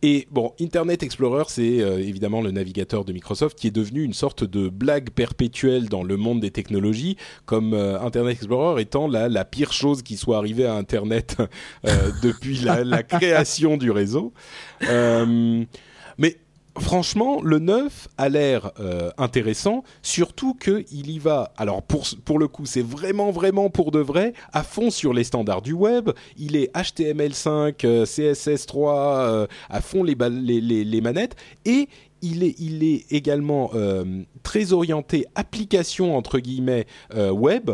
[0.05, 4.13] et bon, Internet Explorer, c'est euh, évidemment le navigateur de Microsoft qui est devenu une
[4.13, 9.29] sorte de blague perpétuelle dans le monde des technologies, comme euh, Internet Explorer étant la,
[9.29, 11.37] la, pire chose qui soit arrivée à Internet
[11.87, 14.33] euh, depuis la, la, création du réseau.
[14.81, 16.37] mais
[16.79, 22.49] franchement, le 9 a l'air euh, intéressant, surtout qu'il y va, alors pour, pour le
[22.49, 26.11] coup, c'est vraiment, vraiment pour de vrai, à fond sur les standards du web.
[26.37, 31.89] Il est HTML5, CSS3, euh, à fond les, les, les, manettes, et
[32.23, 37.71] il est, il est également euh, très orienté application, entre guillemets, web,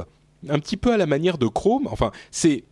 [0.48, 1.88] un petit peu à la manière de Chrome.
[1.90, 2.64] Enfin, c'est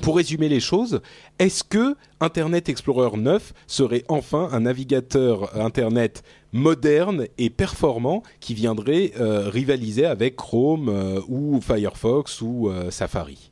[0.00, 1.02] pour résumer les choses,
[1.38, 6.22] est-ce que Internet Explorer 9 serait enfin un navigateur Internet
[6.52, 13.51] moderne et performant qui viendrait euh, rivaliser avec Chrome euh, ou Firefox ou euh, Safari?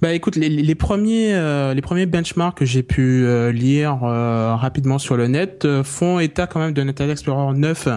[0.00, 4.54] Bah écoute, les, les premiers euh, les premiers benchmarks que j'ai pu euh, lire euh,
[4.54, 7.88] rapidement sur le net font état quand même de Internet Explorer 9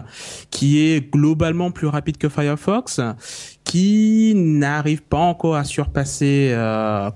[0.51, 3.01] qui est globalement plus rapide que Firefox,
[3.63, 6.55] qui n'arrive pas encore à surpasser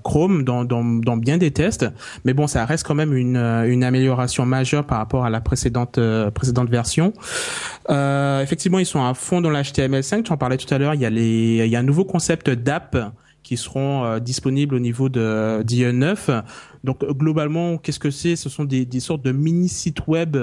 [0.04, 1.86] Chrome dans, dans, dans bien des tests,
[2.24, 5.98] mais bon, ça reste quand même une, une amélioration majeure par rapport à la précédente
[6.34, 7.12] précédente version.
[7.88, 10.24] effectivement, ils sont à fond dans l'HTML5.
[10.24, 10.94] Tu en parlais tout à l'heure.
[10.94, 12.96] Il y a les il y a un nouveau concept d'app
[13.42, 16.42] qui seront euh, disponibles au niveau de d'IE9.
[16.84, 18.36] Donc globalement, qu'est-ce que c'est?
[18.36, 20.36] Ce sont des, des sortes de mini sites web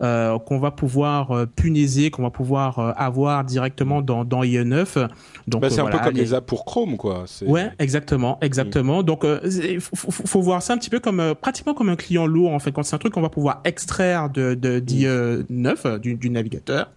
[0.00, 5.08] euh, qu'on va pouvoir euh, puniser, qu'on va pouvoir euh, avoir directement dans, dans IE9.
[5.46, 6.34] Donc bah, c'est un peu comme les...
[6.34, 7.24] apps pour Chrome, quoi.
[7.46, 9.02] Ouais, exactement, exactement.
[9.02, 9.04] Mm.
[9.04, 12.52] Donc il faut, faut, voir ça un petit peu comme pratiquement comme un client lourd
[12.52, 12.72] en fait.
[12.72, 16.90] Quand c'est un truc qu'on va pouvoir extraire de, de d'IE9 du, du, navigateur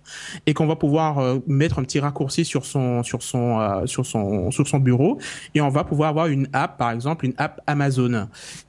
[0.46, 4.68] et qu'on va pouvoir mettre un petit raccourci sur son sur son sur son sur
[4.68, 5.20] son bureau
[5.54, 8.28] et on va pouvoir avoir une app, par exemple, une app Amazon.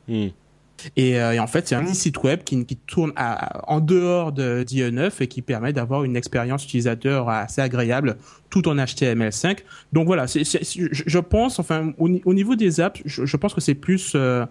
[0.08, 0.28] Mm.
[0.98, 4.64] Euh, et, en fait, c'est un site web qui, qui tourne à, en dehors de
[4.64, 8.16] d'IE9 et qui permet d'avoir une expérience utilisateur assez agréable
[8.50, 9.58] tout en HTML5.
[9.92, 14.46] Donc voilà, je pense, enfin, au, niveau des apps, je, pense que c'est plus euh,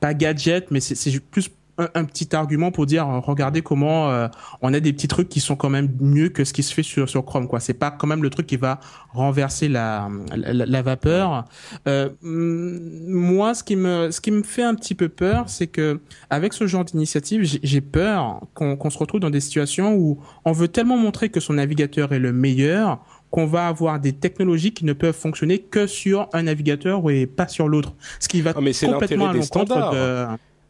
[0.00, 4.28] pas gadget, mais c'est plus un, petit argument pour dire regardez comment euh,
[4.62, 6.82] on a des petits trucs qui sont quand même mieux que ce qui se fait
[6.82, 7.60] sur sur Chrome quoi.
[7.60, 8.80] C'est pas quand même le truc qui va
[9.12, 11.44] renverser la la, vapeur.
[11.86, 16.00] Euh, moi ce qui me ce qui me fait un petit peu peur c'est que
[16.30, 20.68] avec ce genre d'initiative j'ai peur qu'on se retrouve dans des situations où on veut
[20.68, 23.00] tellement montrer que son navigateur est le meilleur
[23.30, 27.48] qu'on va avoir des technologies qui ne peuvent fonctionner que sur un navigateur et pas
[27.48, 27.94] sur l'autre.
[28.20, 30.26] Ce qui va ah, mais complètement à l'encontre de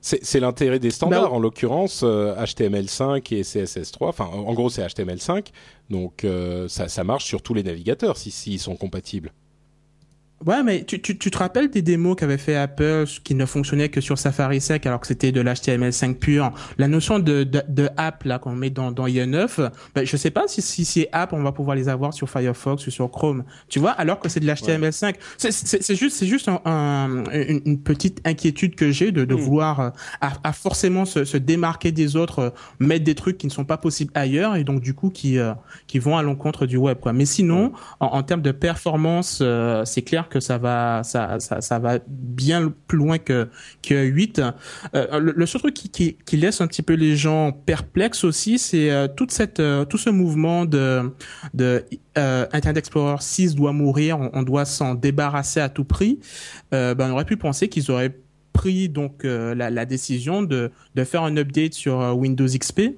[0.06, 4.08] c'est l'intérêt des standards, bah en l'occurrence HTML5 euh, et CSS3.
[4.08, 5.48] Enfin, en gros, c'est HTML5,
[5.90, 9.32] donc euh, ça, marche sur tous les navigateurs s'ils sont compatibles.
[10.44, 13.88] Ouais, mais tu, tu, tu te rappelles des démos qu'avait fait Apple qui ne fonctionnaient
[13.88, 16.52] que sur Safari sec alors que c'était de l'HTML5 pur?
[16.76, 20.30] La notion de, de, de app là qu'on met dans, dans IE9, ben, je sais
[20.30, 23.44] pas si, si ces apps on va pouvoir les avoir sur Firefox ou sur Chrome.
[23.70, 25.14] Tu vois, alors que c'est de l'HTML5.
[25.38, 29.24] C'est, c'est, c'est juste, c'est juste un, un, une, une petite inquiétude que j'ai de,
[29.24, 29.38] de Mm.
[29.38, 33.46] vouloir euh, à, à forcément se, se démarquer des autres, euh, mettre des trucs qui
[33.46, 35.54] ne sont pas possibles ailleurs et donc du coup qui euh,
[35.86, 37.14] qui vont à l'encontre du web quoi.
[37.14, 41.98] Mais sinon, en, en termes de performance, euh, c'est clair que ça va ça, va
[42.06, 43.48] bien plus loin que
[43.82, 44.42] que 8.
[44.94, 49.08] Euh, le, seul truc qui, laisse un petit peu les gens perplexes aussi, c'est euh,
[49.08, 51.12] toute cette euh, tout ce mouvement de
[52.16, 56.18] Internet Explorer 6 doit mourir, on, doit s'en débarrasser à tout prix.
[56.72, 58.16] Ben on aurait pu penser qu'ils auraient
[58.52, 62.96] pris donc la, décision de de faire un update sur Windows XP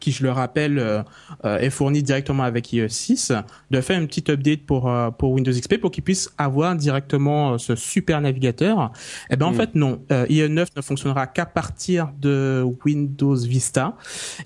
[0.00, 1.02] qui, je le rappelle, euh,
[1.44, 3.32] euh, est fourni directement avec IE 6,
[3.70, 7.58] de faire une petite update pour euh, pour Windows XP pour qu'ils puissent avoir directement
[7.58, 8.92] ce super navigateur.
[9.30, 9.54] Eh ben en Mm.
[9.54, 13.96] fait non, IE 9 ne fonctionnera qu'à partir de Windows Vista,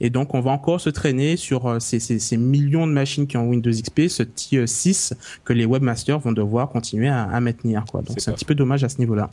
[0.01, 3.37] et donc on va encore se traîner sur ces, ces, ces millions de machines qui
[3.37, 4.23] ont Windows XP, ce
[4.53, 5.15] IE 6
[5.45, 8.03] que les webmasters vont devoir continuer à, à maintenir quoi.
[8.03, 9.31] Donc C'est un petit peu dommage à ce niveau-là.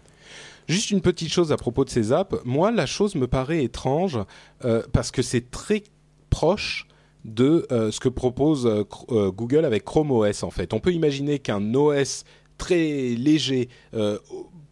[0.68, 2.36] Juste une petite chose à propos de ces apps.
[2.46, 4.20] Moi, la chose me paraît étrange
[4.66, 5.82] euh, parce que c'est très
[6.30, 6.88] proche
[7.26, 10.74] de euh, ce que propose euh, euh, Google avec Chrome OS en fait.
[10.74, 12.24] On peut imaginer qu'un OS
[12.58, 12.78] très
[13.16, 14.18] léger euh,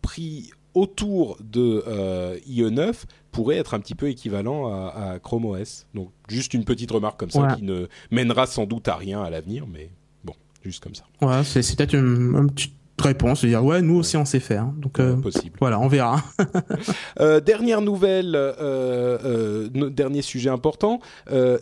[0.02, 2.94] pris autour de euh, IE9
[3.32, 5.88] pourrait être un petit peu équivalent à, à Chrome OS.
[5.94, 9.30] Donc juste une petite remarque comme ça qui ne mènera sans doute à rien à
[9.30, 9.90] l'avenir, mais
[10.24, 10.34] bon,
[10.64, 11.04] juste comme ça.
[11.22, 14.40] Ouais, c'est c'est peut-être une, une petite réponse, de dire ouais nous aussi on sait
[14.40, 14.66] faire.
[14.78, 15.56] Donc euh, possible.
[15.60, 16.24] voilà, on verra.
[17.20, 21.00] Euh, dernière nouvelle, euh, euh, dernier sujet important.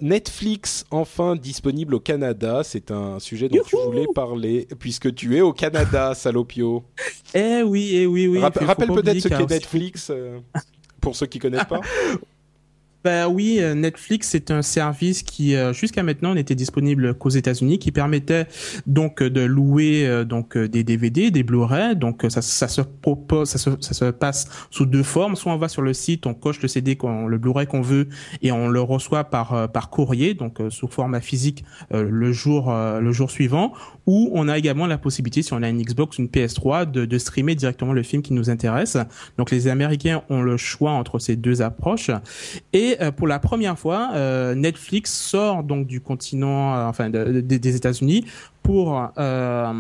[0.02, 2.62] Netflix enfin disponible au Canada.
[2.64, 6.84] C'est un sujet dont tu voulais parler puisque tu es au Canada, salopio.
[7.34, 8.40] Eh oui, eh oui, oui.
[8.40, 10.12] Rappelle peut-être ce qu'est aussi- Netflix
[11.00, 11.82] pour ceux qui connaissent pas.
[13.06, 17.78] Bah oui, euh, Netflix c'est un service qui euh, jusqu'à maintenant n'était disponible qu'aux États-Unis,
[17.78, 18.48] qui permettait
[18.88, 21.96] donc de louer euh, donc des DVD, des Blu-ray.
[21.96, 25.36] Donc ça, ça se propose, ça se, ça se passe sous deux formes.
[25.36, 28.08] Soit on va sur le site, on coche le CD, qu'on, le Blu-ray qu'on veut,
[28.42, 33.30] et on le reçoit par par courrier, donc sous format physique le jour le jour
[33.30, 33.74] suivant.
[34.08, 37.18] Ou on a également la possibilité, si on a une Xbox, une PS3, de, de
[37.18, 38.98] streamer directement le film qui nous intéresse.
[39.38, 42.12] Donc les Américains ont le choix entre ces deux approches.
[42.74, 47.42] Et euh, pour la première fois, euh, Netflix sort donc du continent, euh, enfin de-
[47.42, 48.26] de- des États-Unis,
[48.66, 49.74] pour euh,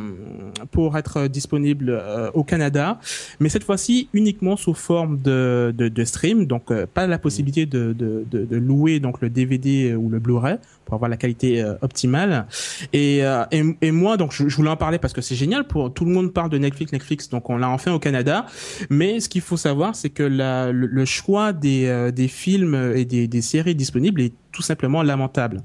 [0.69, 2.99] pour être disponible euh, au Canada,
[3.39, 7.65] mais cette fois-ci uniquement sous forme de de, de stream, donc euh, pas la possibilité
[7.65, 12.45] de, de de louer donc le DVD ou le Blu-ray pour avoir la qualité optimale.
[12.93, 13.21] Et,
[13.51, 16.05] et et moi donc je, je voulais en parler parce que c'est génial pour tout
[16.05, 18.45] le monde parle de Netflix, Netflix, donc on l'a enfin au Canada.
[18.91, 23.05] Mais ce qu'il faut savoir, c'est que la, le, le choix des, des films et
[23.05, 25.61] des, des séries disponibles est tout simplement lamentable.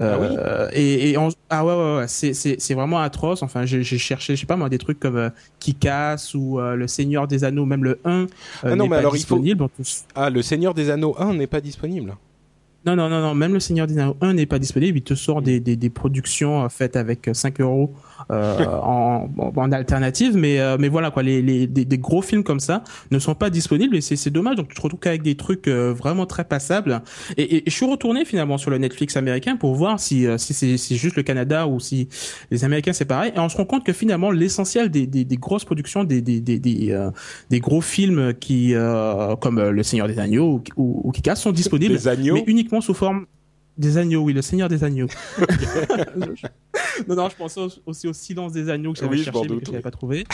[0.00, 3.42] Euh, et, et on- ah ouais, ouais, ouais, c'est, c'est, c'est vraiment atroce.
[3.42, 5.30] Enfin, j'ai, cherché, je sais pas moi, des trucs comme euh,
[5.60, 8.26] Kick-Ass ou euh, Le Seigneur des Anneaux, même le 1 euh,
[8.62, 9.36] Ah non, mais pas alors il faut-
[10.14, 12.14] Ah, le Seigneur des Anneaux 1 n'est pas disponible.
[12.86, 14.98] Non, non, non, non, même le Seigneur des Anneaux 1 n'est pas disponible.
[14.98, 17.94] Il te sort des, des, des productions euh, faites avec euh, 5 euros
[18.30, 22.22] euh, en, en, en alternative, mais, euh, mais voilà quoi, les, les, des, des gros
[22.22, 24.56] films comme ça ne sont pas disponibles et c'est c'est dommage.
[24.56, 27.02] Donc tu te retrouves qu'avec des trucs euh, vraiment très passables.
[27.36, 30.38] Et, et, et je suis retourné finalement sur le Netflix américain pour voir si, euh,
[30.38, 32.08] si c'est c'est juste le Canada ou si
[32.50, 33.32] les Américains c'est pareil.
[33.34, 36.40] Et on se rend compte que finalement l'essentiel des, des, des grosses productions, des, des,
[36.40, 37.10] des, des, euh,
[37.50, 41.42] des gros films qui euh, comme euh, Le Seigneur des Agneaux ou, ou, ou Kick-Ass
[41.42, 43.26] sont disponibles mais uniquement sous forme
[43.78, 45.06] des agneaux, oui, le Seigneur des agneaux.
[47.08, 49.58] non, non, je pensais au- aussi au silence des agneaux que j'avais Oui, cherché mais
[49.60, 50.24] que j'avais pas trouvé.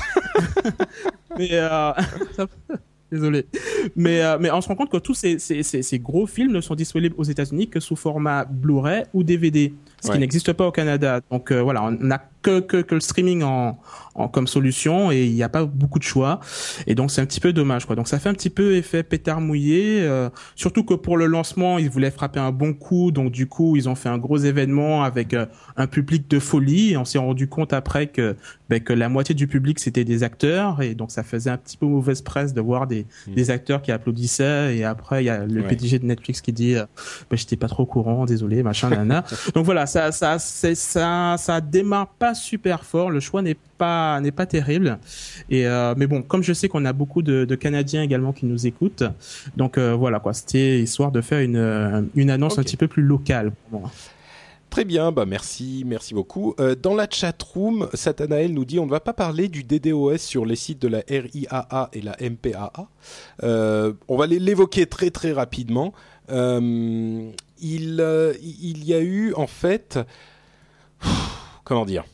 [1.38, 1.92] mais euh,
[3.10, 3.46] désolé.
[3.96, 6.52] Mais euh, mais on se rend compte que tous ces, ces, ces, ces gros films
[6.52, 10.14] ne sont disponibles aux États-Unis que sous format Blu-ray ou DVD, ce Ouais.
[10.14, 11.20] qui n'existe pas au Canada.
[11.30, 13.78] Donc euh, voilà, on n'a que, que que le streaming en,
[14.16, 16.40] en comme solution et il n'y a pas beaucoup de choix.
[16.88, 17.94] Et donc c'est un petit peu dommage quoi.
[17.94, 20.00] Donc ça fait un petit peu effet pétard mouillé.
[20.02, 23.76] euh, Surtout que pour le lancement, ils voulaient frapper un bon coup, donc du coup,
[23.76, 25.46] ils ont fait un gros événement avec euh,
[25.76, 26.92] un public de folie.
[26.92, 28.34] Et on s'est rendu compte après que,
[28.68, 31.76] ben, que la moitié du public c'était des acteurs, et donc ça faisait un petit
[31.76, 34.76] peu mauvaise presse de voir des, des acteurs qui applaudissaient.
[34.76, 35.68] Et après, il y a le Ouais.
[35.68, 36.86] PDG de Netflix qui dit, euh,
[37.30, 39.22] ben, j'étais pas trop au courant, désolé, machin, nana.
[39.54, 43.10] donc voilà, ça, ça, ça, ça démarre pas super fort.
[43.10, 44.98] Le choix n'est pas, n'est pas terrible.
[45.50, 48.46] Et euh, mais bon, comme je sais qu'on a beaucoup de, de Canadiens également qui
[48.46, 49.04] nous écoutent,
[49.56, 52.88] donc euh, voilà quoi, c'était histoire de faire une, euh, une annonce un petit peu
[52.88, 53.90] plus locale pour moi.
[54.72, 56.54] Très bien, bah merci, merci beaucoup.
[56.58, 60.16] Euh, dans la chat room, Satanael nous dit on ne va pas parler du DDoS
[60.16, 62.88] sur les sites de la RIAA et la MPAA.
[63.42, 65.92] Euh, on va l'évoquer très très rapidement.
[66.30, 67.30] Euh,
[67.62, 69.98] il, euh, il y a eu en fait,
[71.64, 72.04] comment dire,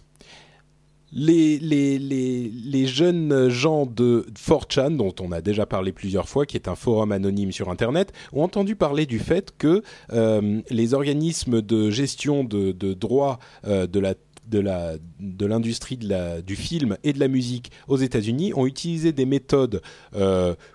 [1.11, 6.75] les, jeunes gens de 4chan, dont on a déjà parlé plusieurs fois, qui est un
[6.75, 9.83] forum anonyme sur Internet, ont entendu parler du fait que
[10.13, 15.99] euh, les organismes de gestion de, droits euh, de l'industrie
[16.45, 19.81] du film et de la musique aux États-Unis ont utilisé des méthodes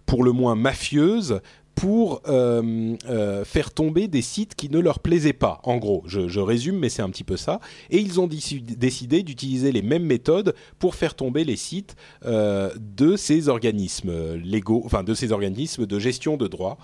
[0.07, 1.41] pour le moins mafieuses
[1.75, 5.59] pour euh, euh, faire tomber des sites qui ne leur plaisaient pas.
[5.63, 7.59] En gros, je, résume, mais c'est un petit peu ça.
[7.89, 11.95] Et ils ont déci- décidé d'utiliser les mêmes méthodes pour faire tomber les sites
[12.25, 16.77] euh, de ces organismes légaux, enfin de ces organismes de gestion de droits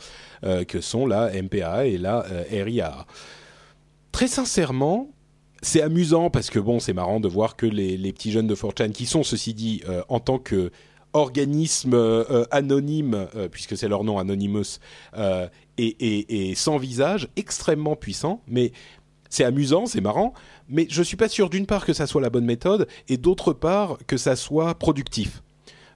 [0.70, 3.06] que sont la MPA et la RIAA.
[4.14, 5.10] Très sincèrement,
[5.62, 8.94] c'est amusant parce que bon, c'est marrant de voir que les, petits jeunes de 4chan,
[8.94, 10.72] qui sont ceci dit en tant que
[11.14, 14.80] organisme euh, euh, anonyme, euh, puisque c'est leur nom Anonymous,
[15.18, 15.48] euh,
[15.78, 18.74] et, sans visage, extrêmement puissant, mais
[19.30, 20.34] c'est amusant, c'est marrant,
[20.68, 23.54] mais je suis pas sûr d'une part que ça soit la bonne méthode, et d'autre
[23.54, 25.42] part que ça soit productif.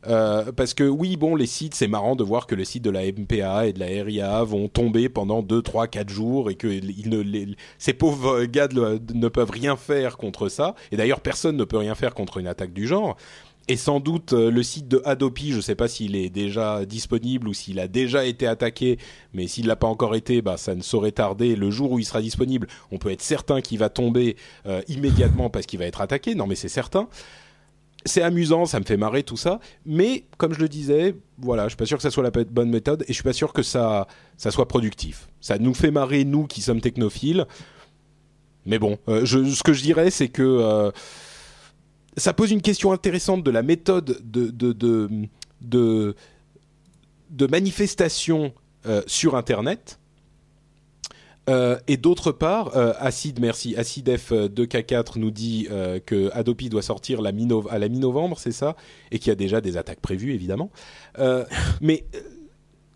[0.06, 3.04] Parce que oui, bon, les sites, c'est marrant de voir que les sites de la
[3.04, 7.54] MPA et de la RIA vont tomber pendant 2, 3, 4 jours et que ne,
[7.78, 10.76] ces pauvres gars ne peuvent rien faire contre ça.
[10.92, 13.16] Et d'ailleurs, personne ne peut rien faire contre une attaque du genre.
[13.70, 16.86] Et sans doute euh, le site de Adopi, je ne sais pas s'il est déjà
[16.86, 18.98] disponible ou s'il a déjà été attaqué,
[19.34, 21.56] mais s'il l'a pas encore été, bah, ça ne saurait tarder.
[21.56, 24.36] Le jour où il sera disponible, on peut être certain qu'il va tomber
[24.66, 26.36] euh, immédiatement parce qu'il va être attaqué.
[26.36, 27.08] Non, mais c'est certain
[28.06, 31.70] c'est amusant, ça me fait marrer tout ça, mais comme je le disais, voilà, je
[31.70, 33.64] suis pas sûr que ça soit la bonne méthode et je suis pas sûr que
[33.64, 35.30] ça, ça soit productif.
[35.40, 37.46] Ça nous fait marrer nous qui sommes technophiles,
[38.66, 40.92] mais bon, euh, ce que je dirais c'est que
[42.18, 44.72] ça pose une question intéressante de la méthode de de
[45.62, 46.16] de
[47.30, 48.54] de, manifestation
[48.86, 50.00] euh, sur Internet.
[51.50, 57.20] Euh, et d'autre part, euh, Acid, merci, AcidF2K4 nous dit euh, que Adopi doit sortir
[57.20, 57.24] à
[57.80, 58.78] la mi-novembre, c'est ça,
[59.12, 60.72] et qu'il y a déjà des attaques prévues, évidemment.
[61.20, 61.44] Euh,
[61.82, 62.22] mais euh,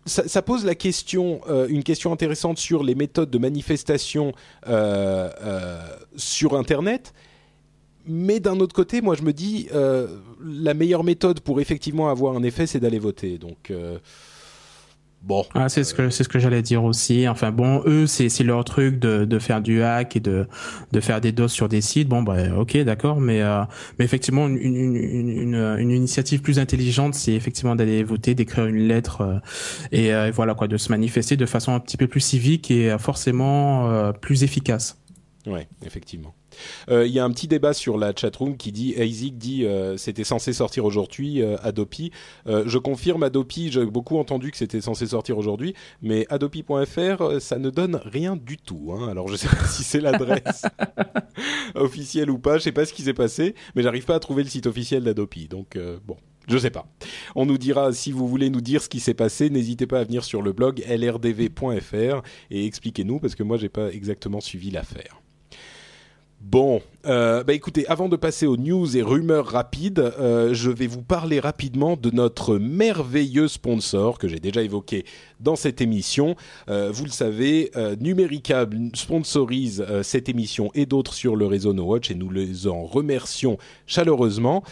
[0.08, 4.32] ça, ça pose la question, euh, une question intéressante sur les méthodes de manifestation
[4.66, 5.80] euh, euh,
[6.16, 7.12] sur Internet.
[8.08, 10.08] Mais d'un autre côté, moi je me dis, euh,
[10.42, 13.36] la meilleure méthode pour effectivement avoir un effet, c'est d'aller voter.
[13.36, 13.98] Donc, euh,
[15.22, 15.44] bon.
[15.54, 17.28] Ah, c'est ce que ce que j'allais dire aussi.
[17.28, 20.46] Enfin bon, eux c'est leur truc de de faire du hack et de
[20.90, 22.08] de faire des doses sur des sites.
[22.08, 23.62] Bon bah ok d'accord, mais euh,
[23.98, 28.88] mais effectivement une une une une, initiative plus intelligente, c'est effectivement d'aller voter, d'écrire une
[28.88, 29.42] lettre
[29.92, 34.12] et, voilà quoi, de se manifester de façon un petit peu plus civique et forcément
[34.22, 34.96] plus efficace.
[35.48, 36.34] Ouais, effectivement.
[36.90, 39.96] Euh, Il y a un petit débat sur la chatroom qui dit Isaac dit euh,
[39.96, 42.10] c'était censé sortir aujourd'hui euh, Adopi.
[42.46, 47.70] Je confirme Adopi, j'ai beaucoup entendu que c'était censé sortir aujourd'hui, mais adopi.fr ça ne
[47.70, 48.92] donne rien du tout.
[48.92, 49.08] Hein.
[49.08, 50.66] Alors je sais pas si c'est l'adresse
[51.74, 54.42] officielle ou pas, je sais pas ce qui s'est passé, mais j'arrive pas à trouver
[54.42, 55.48] le site officiel d'Adopi.
[55.48, 56.16] Donc bon.
[56.48, 56.86] Je sais pas.
[57.34, 60.04] On nous dira si vous voulez nous dire ce qui s'est passé, n'hésitez pas à
[60.04, 65.20] venir sur le blog lrdv.fr et expliquez-nous parce que moi j'ai pas exactement suivi l'affaire.
[66.40, 70.88] Bon, euh, bah écoutez, avant de passer aux news et rumeurs rapides, euh, je vais
[70.88, 75.04] vous parler rapidement de notre merveilleux sponsor que j'ai déjà évoqué
[75.38, 76.34] dans cette émission.
[76.68, 77.70] Euh, vous le savez,
[78.00, 82.84] Numéricable sponsorise cette émission et d'autres sur le réseau No Watch et nous les en
[82.84, 84.64] remercions chaleureusement.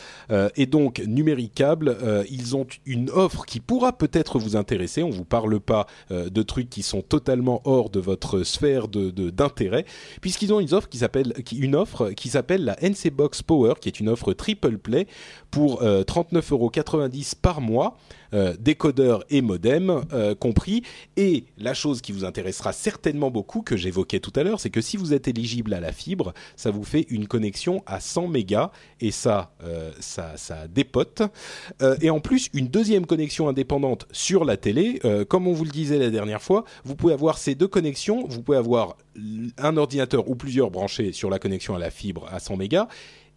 [0.56, 1.96] Et donc, Numéricable,
[2.30, 5.02] ils ont une offre qui pourra peut-être vous intéresser.
[5.02, 9.84] On vous parle pas de trucs qui sont totalement hors de votre sphère d'intérêt,
[10.20, 13.88] puisqu'ils ont une offre qui s'appelle une offre qui s'appelle la NC Box Power, qui
[13.88, 15.06] est une offre triple play
[15.50, 17.96] pour euh, 39,90€ par mois,
[18.34, 20.82] euh, décodeur et modem euh, compris.
[21.16, 24.80] Et la chose qui vous intéressera certainement beaucoup, que j'évoquais tout à l'heure, c'est que
[24.80, 28.70] si vous êtes éligible à la fibre, ça vous fait une connexion à 100 mégas,
[29.00, 31.22] et ça, euh, ça, ça dépote.
[32.00, 35.00] Et en plus, une deuxième connexion indépendante sur la télé.
[35.28, 38.26] Comme on vous le disait la dernière fois, vous pouvez avoir ces deux connexions.
[38.28, 38.96] Vous pouvez avoir
[39.58, 42.88] un ordinateur ou plusieurs branchés sur la connexion à la fibre à 100 mégas.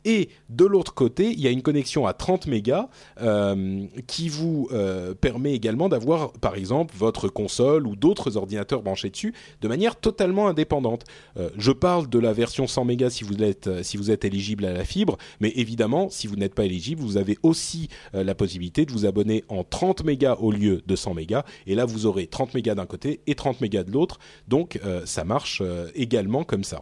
[0.05, 2.87] Et de l'autre côté, il y a une connexion à 30 mégas
[3.21, 9.09] euh, qui vous euh, permet également d'avoir, par exemple, votre console ou d'autres ordinateurs branchés
[9.09, 11.03] dessus de manière totalement indépendante.
[11.37, 14.65] Euh, je parle de la version 100 mégas si vous êtes si vous êtes éligible
[14.65, 18.85] à la fibre, mais évidemment, si vous n'êtes pas éligible, vous avez aussi la possibilité
[18.85, 21.43] de vous abonner en 30 mégas au lieu de 100 mégas.
[21.67, 24.19] Et là, vous aurez 30 mégas d'un côté et 30 mégas de l'autre.
[24.47, 25.61] Donc, ça marche
[25.95, 26.81] également comme ça.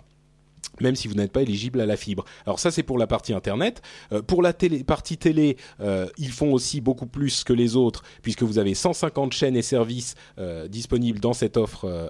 [0.82, 2.26] Même si vous n'êtes pas éligible à la fibre.
[2.46, 3.82] Alors ça c'est pour la partie internet.
[4.12, 4.54] Euh, pour la
[4.86, 9.34] partie télé, euh, ils font aussi beaucoup plus que les autres puisque vous avez 150
[9.34, 12.10] chaînes et services euh, disponibles dans cette offre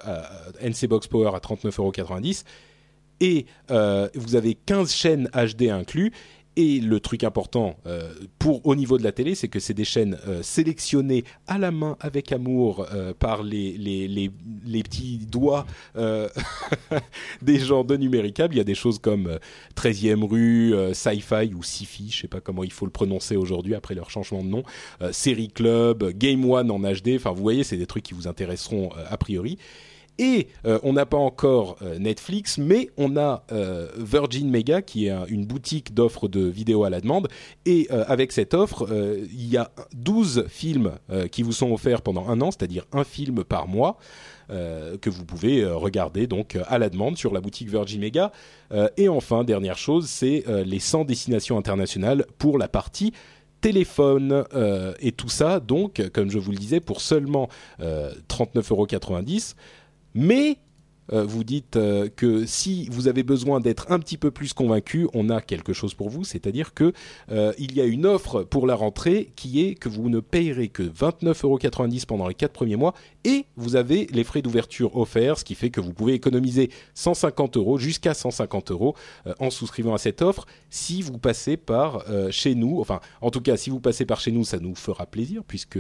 [0.62, 2.44] NC Box Power à 39,90€
[3.20, 3.46] et
[4.16, 6.14] vous avez 15 chaînes HD inclus
[6.58, 9.86] et le truc important euh, pour au niveau de la télé, c'est que c'est des
[9.86, 15.68] chaînes euh, sélectionnées à la main avec amour euh, par les, les, les, petits doigts
[17.42, 18.56] des gens de Numéricable.
[18.56, 19.38] Il y a des choses comme euh,
[19.76, 23.94] 13e rue, Sci-Fi ou Sci-Fi, je sais pas comment il faut le prononcer aujourd'hui après
[23.94, 24.64] leur changement de nom,
[25.12, 27.16] Série Club, Game One en HD.
[27.16, 29.60] Enfin, vous voyez, c'est des trucs qui vous intéresseront a priori.
[30.20, 35.06] Et euh, on n'a pas encore euh, Netflix, mais on a euh, Virgin Mega, qui
[35.08, 37.28] est un- une boutique d'offres de vidéos à la demande.
[37.66, 38.88] Et avec cette offre,
[39.32, 40.94] il y a 12 films
[41.32, 43.98] qui vous sont offerts pendant un an, c'est-à-dire un film par mois.
[44.50, 48.32] que vous pouvez regarder donc à la demande sur la boutique Virgin Mega.
[48.96, 53.12] Et enfin, dernière chose, c'est les 100 destinations internationales pour la partie
[53.60, 54.46] téléphone
[55.02, 57.50] et tout ça, donc, comme je vous le disais, pour seulement
[57.82, 59.56] euh, 39,90€.
[60.20, 60.58] Mais
[61.14, 65.08] euh, vous dites euh, que si vous avez besoin d'être un petit peu plus convaincu,
[65.14, 66.92] on a quelque chose pour vous, c'est-à-dire que
[67.32, 70.70] euh, il y a une offre pour la rentrée qui est que vous ne payerez
[70.70, 75.46] que 29,90€ pendant les quatre premiers mois et vous avez les frais d'ouverture offerts, ce
[75.46, 78.96] qui fait que vous pouvez économiser 150 euros jusqu'à 150 euros
[79.40, 82.80] en souscrivant à cette offre si vous passez par chez nous.
[82.80, 85.80] Enfin, en tout cas, si vous passez par chez nous, ça nous fera plaisir puisque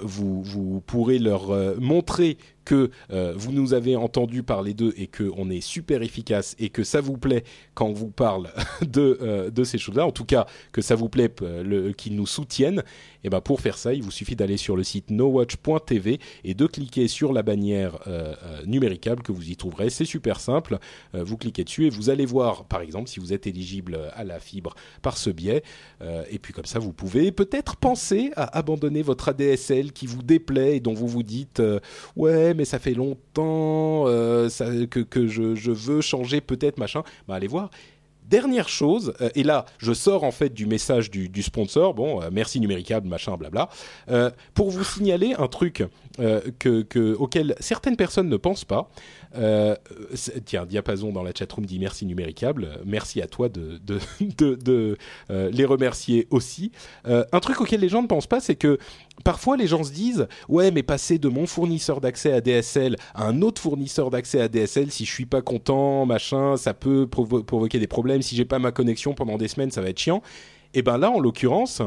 [0.00, 2.36] vous, vous pourrez leur montrer
[2.66, 6.68] que euh, vous nous avez entendu parler d'eux et que on est super efficace et
[6.68, 7.44] que ça vous plaît
[7.74, 8.50] quand on vous parle
[8.82, 10.04] de, euh, de ces choses-là.
[10.04, 12.82] En tout cas, que ça vous plaît euh, qu'ils nous soutiennent.
[13.26, 16.66] Et ben pour faire ça, il vous suffit d'aller sur le site nowatch.tv et de
[16.66, 19.90] cliquer sur la bannière euh, euh, numéricable que vous y trouverez.
[19.90, 20.78] C'est super simple.
[21.16, 24.22] Euh, vous cliquez dessus et vous allez voir, par exemple, si vous êtes éligible à
[24.22, 25.64] la fibre par ce biais.
[26.02, 30.22] Euh, et puis comme ça, vous pouvez peut-être penser à abandonner votre ADSL qui vous
[30.22, 31.60] déplaît et dont vous vous dites
[32.14, 37.02] ouais, mais ça fait longtemps que, je, veux changer peut-être machin.
[37.26, 37.70] Bah allez voir.
[38.28, 42.28] Dernière chose, euh, et là je sors en fait du message du, sponsor, bon, euh,
[42.32, 43.68] merci numéricable, machin, blabla,
[44.10, 45.84] euh, pour vous signaler un truc
[46.58, 48.90] que, que, auquel certaines personnes ne pensent pas.
[49.38, 49.74] Euh,
[50.44, 54.96] tiens, Diapason dans la chatroom dit merci numéricable, merci à toi de,
[55.30, 56.72] euh, les remercier aussi.
[57.06, 58.78] Euh, un truc auquel les gens ne pensent pas, c'est que
[59.24, 63.26] parfois les gens se disent ouais mais passer de mon fournisseur d'accès à DSL à
[63.26, 67.42] un autre fournisseur d'accès à DSL si je suis pas content machin ça peut provo-
[67.42, 68.22] provoquer des problèmes.
[68.22, 70.22] Si j'ai pas ma connexion pendant des semaines ça va être chiant.
[70.74, 71.82] Et ben là en l'occurrence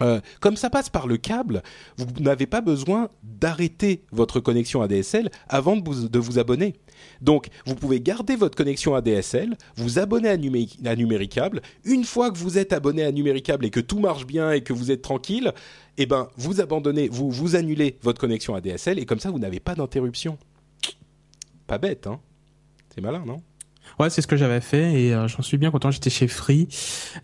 [0.00, 1.62] euh, comme ça passe par le câble,
[1.96, 6.74] vous n'avez pas besoin d'arrêter votre connexion ADSL avant de vous, abonner.
[7.20, 11.62] Donc, vous pouvez garder votre connexion ADSL, vous abonner à, Numé à Numéricable.
[11.84, 14.72] Une fois que vous êtes abonné à Numéricable et que tout marche bien et que
[14.72, 15.52] vous êtes tranquille,
[15.98, 19.60] eh ben, vous abandonnez, vous, vous annulez votre connexion ADSL et comme ça, vous n'avez
[19.60, 20.38] pas d'interruption.
[21.66, 22.20] Pas bête, hein?
[22.94, 23.42] C'est malin, non?
[23.98, 25.90] Ouais, c'est ce que j'avais fait et euh, j'en suis bien content.
[25.90, 26.68] J'étais chez Free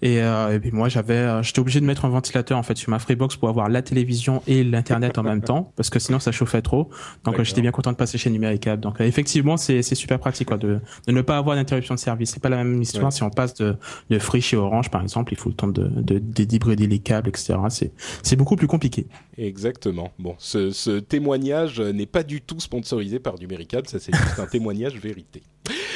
[0.02, 2.76] et, euh, et puis moi j'avais, euh, j'étais obligé de mettre un ventilateur en fait
[2.76, 6.18] sur ma Freebox pour avoir la télévision et l'internet en même temps parce que sinon
[6.18, 6.90] ça chauffait trop.
[7.24, 8.82] Donc euh, j'étais bien content de passer chez Numéricable.
[8.82, 12.00] Donc euh, effectivement c'est c'est super pratique quoi de de ne pas avoir d'interruption de
[12.00, 12.30] service.
[12.30, 13.10] C'est pas la même histoire Ouais.
[13.10, 13.76] si on passe de
[14.10, 15.32] de Free chez Orange par exemple.
[15.32, 17.54] Il faut le temps de de, de débrider les câbles etc.
[17.70, 17.92] C'est
[18.22, 19.06] c'est beaucoup plus compliqué.
[19.36, 20.10] Exactement.
[20.18, 24.46] Bon, ce, ce témoignage n'est pas du tout sponsorisé par Numéricable, ça c'est juste un
[24.46, 25.42] témoignage vérité.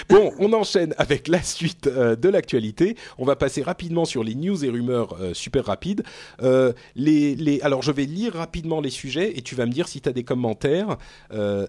[0.09, 2.97] Bon, on enchaîne avec la suite euh, de l'actualité.
[3.19, 6.03] On va passer rapidement sur les news et rumeurs euh, super rapides.
[6.43, 9.89] Euh, les, les, alors, je vais lire rapidement les sujets et tu vas me dire
[9.89, 10.97] si tu as des commentaires.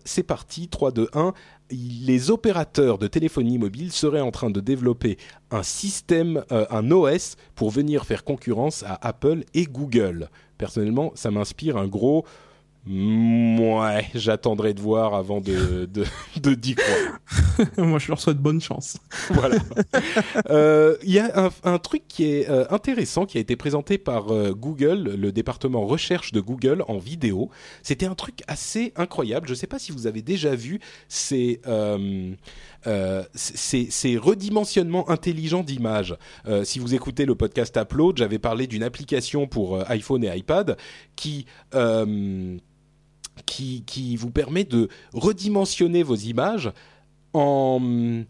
[0.05, 1.33] C'est parti, 3, 2, 1.
[1.71, 5.17] Les opérateurs de téléphonie mobile seraient en train de développer
[5.51, 10.29] un système, un OS, pour venir faire concurrence à Apple et Google.
[10.57, 12.25] Personnellement, ça m'inspire un gros...
[12.85, 16.03] Ouais, j'attendrai de voir avant de, de,
[16.41, 17.67] de d'y croire.
[17.77, 18.97] moi je leur souhaite bonne chance.
[19.29, 19.55] Voilà.
[20.49, 23.97] Euh, Il y a un, un truc qui est euh, intéressant qui a été présenté
[23.97, 27.49] par euh, Google, le département recherche de Google en vidéo.
[27.83, 29.47] C'était un truc assez incroyable.
[29.47, 31.61] Je ne sais pas si vous avez déjà vu ces
[33.33, 36.17] ces, ces redimensionnements intelligents d'images.
[36.63, 40.75] Si vous écoutez le podcast Upload, j'avais parlé d'une application pour iPhone et iPad
[41.15, 41.45] qui
[43.45, 46.71] qui, vous permet de redimensionner vos images
[47.33, 48.23] en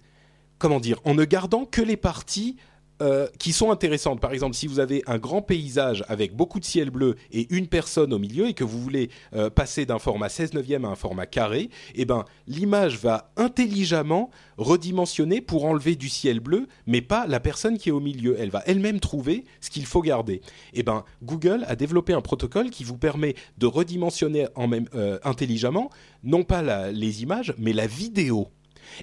[0.59, 2.55] comment dire en ne gardant que les parties
[3.01, 4.19] euh, qui sont intéressantes.
[4.19, 7.67] Par exemple, si vous avez un grand paysage avec beaucoup de ciel bleu et une
[7.67, 10.95] personne au milieu et que vous voulez euh, passer d'un format 16 neuvième à un
[10.95, 17.25] format carré, eh ben, l'image va intelligemment redimensionner pour enlever du ciel bleu, mais pas
[17.27, 18.35] la personne qui est au milieu.
[18.39, 20.41] Elle va elle-même trouver ce qu'il faut garder.
[20.73, 25.17] Eh ben, Google a développé un protocole qui vous permet de redimensionner en même, euh,
[25.23, 25.89] intelligemment,
[26.23, 28.49] non pas les images, mais la vidéo.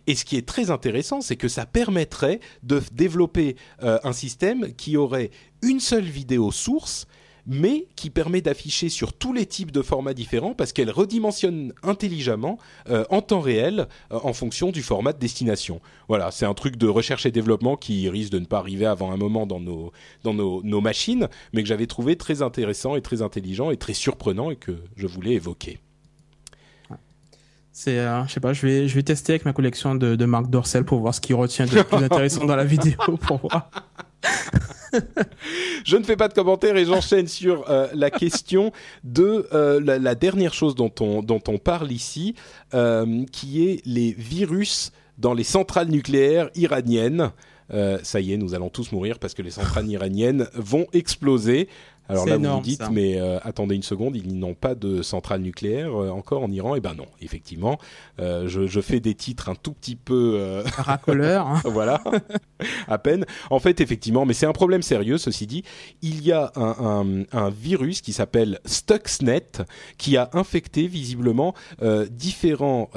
[0.07, 4.74] Et ce qui est très intéressant, c'est que ça permettrait de développer euh, un système
[4.74, 5.31] qui aurait
[5.62, 7.07] une seule vidéo source,
[7.47, 12.59] mais qui permet d'afficher sur tous les types de formats différents parce qu'elle redimensionne intelligemment
[12.89, 15.81] euh, en temps réel euh, en fonction du format de destination.
[16.09, 19.12] Voilà, c'est un truc de recherche et développement qui risque de ne pas arriver avant
[19.12, 23.03] un moment dans nos, dans nos, nos machines, mais que j'avais trouvé très intéressant et
[23.03, 25.78] très intelligent et très surprenant et que je voulais évoquer.
[27.83, 30.24] C'est, euh, je sais pas, je vais, je vais tester avec ma collection de, de
[30.26, 33.70] Marc Dorcel pour voir ce qui retient de plus intéressant dans la vidéo pour voir.
[35.87, 38.70] je ne fais pas de commentaires et j'enchaîne sur euh, la question
[39.03, 42.35] de euh, la, la, dernière chose dont on, dont on parle ici,
[43.33, 47.33] qui est les virus dans les centrales nucléaires iraniennes.
[47.72, 51.68] Euh, ça y est, nous allons tous mourir parce que les centrales iraniennes vont exploser.
[52.11, 52.90] Alors là, énorme, vous vous dites, ça.
[52.90, 56.74] mais euh, attendez une seconde, ils n'ont pas de centrale nucléaire euh, encore en Iran?
[56.74, 57.78] Eh ben non, effectivement.
[58.18, 60.62] Euh, je, je, fais des titres un tout petit peu...
[60.76, 61.46] Racoleur.
[61.46, 61.61] Hein.
[61.64, 62.02] voilà,
[62.88, 63.26] à peine.
[63.50, 65.62] En fait, effectivement, mais c'est un problème sérieux, ceci dit.
[66.02, 69.62] Il y a un, un, un virus qui s'appelle Stuxnet
[69.96, 71.54] qui a infecté visiblement
[72.11, 72.90] différents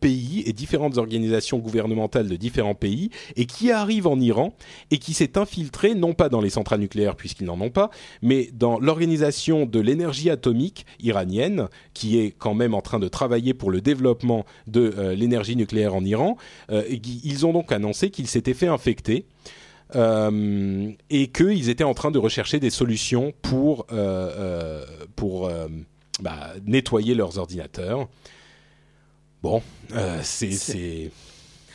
[0.00, 4.54] pays et différentes organisations gouvernementales de différents pays et qui arrive en Iran
[4.90, 7.90] et qui s'est infiltré, non pas dans les centrales nucléaires puisqu'ils n'en ont pas,
[8.22, 13.54] mais dans l'organisation de l'énergie atomique iranienne qui est quand même en train de travailler
[13.54, 16.36] pour le développement de euh, l'énergie nucléaire en Iran.
[16.70, 19.26] Euh, ils ont donc annoncé qu'ils s'étaient fait infecter.
[19.94, 23.86] euh, et qu'ils étaient en train de rechercher des solutions pour,
[25.16, 25.50] pour
[26.20, 28.08] bah, nettoyer leurs ordinateurs.
[29.42, 29.62] Bon,
[30.22, 31.10] c'est...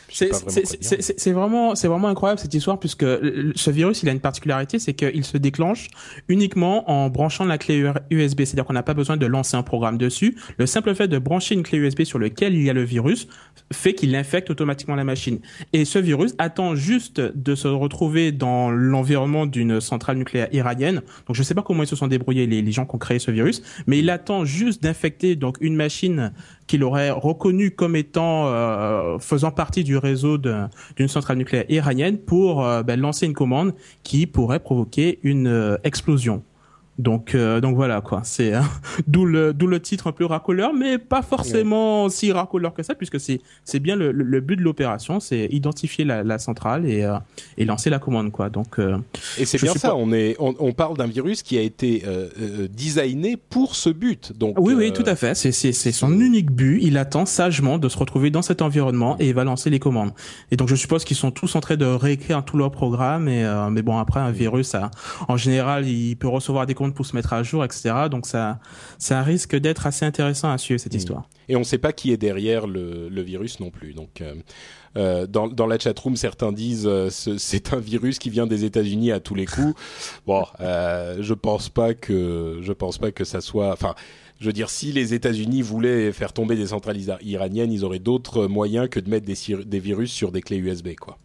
[0.10, 4.94] c'est- vraiment c'est- vraiment, incroyable cette histoire puisque ce virus, il a une particularité, c'est
[4.94, 5.88] qu'il se déclenche
[6.28, 8.42] uniquement en branchant la clé USB.
[8.46, 10.38] C'est-à-dire qu'on n'a pas besoin de lancer un programme dessus.
[10.58, 13.28] Le simple fait de brancher une clé USB sur lequel il y a le virus
[13.74, 15.40] fait qu'il infecte automatiquement la machine.
[15.74, 21.02] Et ce virus attend juste de se retrouver dans l'environnement d'une centrale nucléaire iranienne.
[21.28, 23.00] Donc je ne sais pas comment ils se sont débrouillés les, les gens qui ont
[23.00, 26.32] créé ce virus, mais il attend juste d'infecter donc une machine
[26.68, 32.64] qu'il aurait reconnue comme étant euh, faisant partie du réseau d'une centrale nucléaire iranienne pour
[32.64, 36.44] euh, ben, lancer une commande qui pourrait provoquer une euh, explosion.
[36.98, 38.22] Donc, euh, donc voilà quoi.
[38.24, 38.62] C'est euh,
[39.08, 42.96] d'où le d'où le titre un peu racoleur, mais pas forcément si racoleur que ça,
[42.96, 47.04] puisque c'est c'est bien le, le- but de l'opération, c'est identifier la, la centrale et
[47.04, 47.18] euh,
[47.58, 48.50] et lancer la commande quoi.
[48.50, 48.98] Donc euh,
[49.38, 52.04] Et c'est bien ça, pas- on, est, on, on parle d'un virus qui a été
[52.08, 54.34] euh, euh, designé pour ce but.
[54.38, 55.36] Donc, oui oui tout à fait.
[55.36, 56.80] C'est c'est c'est son unique but.
[56.82, 60.12] Il attend sagement de se retrouver dans cet environnement et il va lancer les commandes.
[60.52, 63.28] Et donc je suppose qu'ils sont tous en train de réécrire tout leur programme.
[63.28, 64.90] Et euh, mais bon après un virus, ça,
[65.28, 67.94] en général, il peut recevoir des commandes pour se mettre à jour, etc.
[68.12, 68.60] Donc ça
[68.98, 71.28] ça risque d'être assez intéressant à suivre cette histoire.
[71.50, 73.94] Et on ne sait pas qui est derrière le, le virus non plus.
[73.94, 74.36] Donc, euh,
[74.98, 78.66] euh, dans, dans la chatroom, certains disent euh, ce- c'est un virus qui vient des
[78.66, 79.74] États-Unis à tous les coups.
[80.28, 83.72] Bon, euh, je pense pas que je pense pas que ça soit.
[83.72, 83.96] Enfin,
[84.42, 88.46] je veux dire, si les États-Unis voulaient faire tomber des centrales iraniennes, ils auraient d'autres
[88.48, 89.36] moyens que de mettre des,
[89.66, 91.18] des virus sur des clés USB, quoi.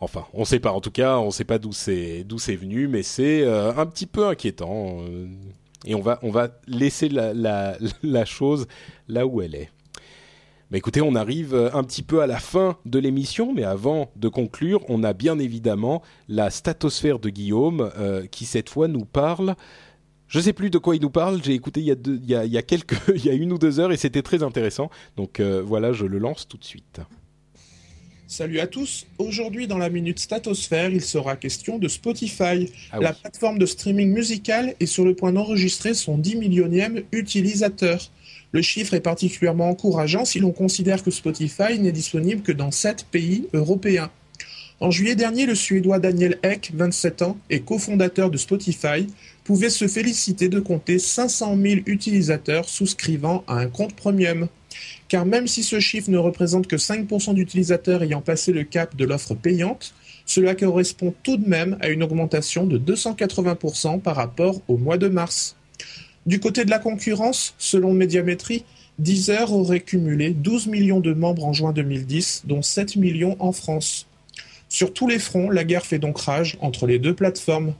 [0.00, 0.72] Enfin, on sait pas.
[0.72, 3.86] En tout cas, on sait pas d'où c'est d'où c'est venu, mais c'est euh, un
[3.86, 4.98] petit peu inquiétant.
[5.02, 5.26] euh,
[5.84, 8.66] et on va on va laisser la, la, la chose
[9.08, 9.70] là où elle est.
[10.70, 14.10] Mais écoutez, on arrive euh, un petit peu à la fin de l'émission, mais avant
[14.16, 17.90] de conclure, on a bien évidemment la statosphère de Guillaume
[18.30, 19.56] qui cette fois nous parle.
[20.28, 21.42] Je sais plus de quoi il nous parle.
[21.42, 23.32] J'ai écouté il y a il y a, il y a quelques, il y a
[23.32, 24.90] une ou deux heures et c'était très intéressant.
[25.16, 27.00] Donc voilà, je le lance tout de suite.
[28.30, 29.06] Salut à tous.
[29.16, 32.70] Aujourd'hui, dans la Minute Statosphère, il sera question de Spotify.
[32.92, 37.98] Ah la plateforme de streaming musical est sur le point d'enregistrer son 10 millionième utilisateur.
[38.52, 43.06] Le chiffre est particulièrement encourageant si l'on considère que Spotify n'est disponible que dans 7
[43.10, 44.10] pays européens.
[44.80, 49.06] En juillet dernier, le Suédois Daniel Ek, 27 ans, et cofondateur de Spotify,
[49.42, 54.48] pouvait se féliciter de compter 500 000 utilisateurs souscrivant à un compte premium.
[55.08, 59.04] Car même si ce chiffre ne représente que 5% d'utilisateurs ayant passé le cap de
[59.04, 59.94] l'offre payante,
[60.26, 65.08] cela correspond tout de même à une augmentation de 280% par rapport au mois de
[65.08, 65.56] mars.
[66.26, 68.64] Du côté de la concurrence, selon Médiamétrie,
[68.98, 74.06] Deezer aurait cumulé 12 millions de membres en juin 2010, dont 7 millions en France.
[74.68, 77.72] Sur tous les fronts, la guerre fait donc rage entre les deux plateformes.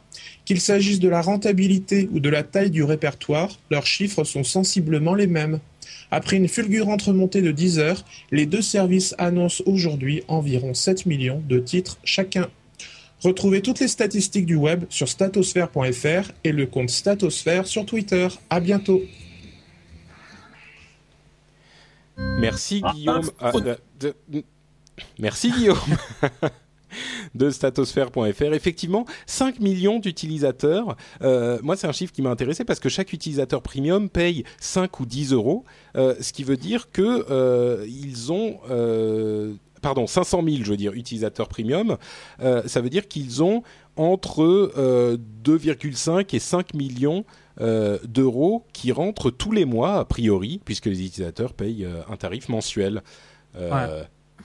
[0.47, 5.15] Qu'il s'agisse de la rentabilité ou de la taille du répertoire, leurs chiffres sont sensiblement
[5.15, 5.61] les mêmes.
[6.11, 11.43] Après une fulgurante remontée de 10 heures, les deux services annoncent aujourd'hui environ 7 millions
[11.49, 12.49] de titres chacun.
[13.21, 18.29] Retrouvez toutes les statistiques du web sur statosphère.fr et le compte Statosphère sur Twitter.
[18.49, 19.03] À bientôt.
[22.17, 23.31] Merci Guillaume.
[23.41, 24.45] Ah, euh, de-
[25.19, 25.79] Merci Guillaume.
[27.35, 28.55] de statosphère.fr.
[28.55, 30.97] Effectivement, 5 millions d'utilisateurs.
[31.23, 35.01] Euh, moi, c'est un chiffre qui m'a intéressé parce que chaque utilisateur premium paye 5
[35.01, 35.65] ou 10 euros,
[35.97, 38.59] euh, ce qui veut dire que euh, ils ont,
[39.83, 41.97] pardon, 500 000, je veux dire, utilisateurs premium.
[42.39, 43.63] Ça veut dire qu'ils ont
[43.97, 47.25] entre euh, 2,5 et 5 millions
[48.05, 53.03] d'euros qui rentrent tous les mois, a priori, puisque les utilisateurs payent un tarif mensuel.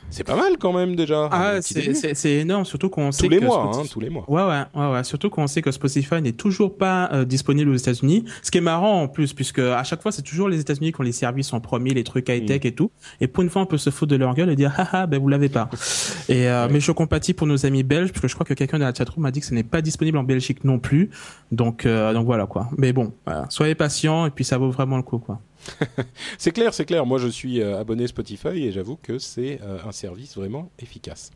[0.10, 1.28] C'est pas mal quand même déjà.
[1.32, 4.26] Ah, c'est- énorme, surtout qu'on sait tous les que mois, Spotify- hein, tous les mois.
[4.30, 5.04] Ouais, ouais, ouais, ouais.
[5.04, 8.24] Surtout qu'on sait que Spotify n'est toujours pas euh, disponible aux États-Unis.
[8.44, 11.02] Ce qui est marrant en plus, puisque à chaque fois, c'est toujours les États-Unis qui
[11.02, 12.68] ont les services en premier, les trucs high-tech Mm.
[12.68, 12.92] et tout.
[13.22, 15.20] Et pour une fois, on peut se foutre de leur gueule et dire, haha, ben
[15.20, 15.70] vous l'avez pas.
[16.30, 18.78] et euh, mais je compatis pour nos amis belges, parce que je crois que quelqu'un
[18.80, 21.10] dans la chatroom m'a dit que ce n'est pas disponible en Belgique non plus.
[21.52, 22.70] Donc, euh, donc voilà quoi.
[22.78, 23.46] Mais bon, voilà.
[23.50, 25.40] soyez patients et puis ça vaut vraiment le coup quoi.
[26.38, 27.06] C'est clair, c'est clair.
[27.06, 31.32] Moi, je suis euh, abonné Spotify et j'avoue que c'est euh, un service vraiment efficace.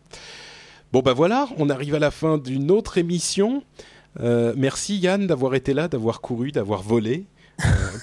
[0.91, 3.63] Bon, bah voilà, on arrive à la fin d'une autre émission.
[4.19, 7.25] Euh, merci Yann d'avoir été là, d'avoir couru, d'avoir volé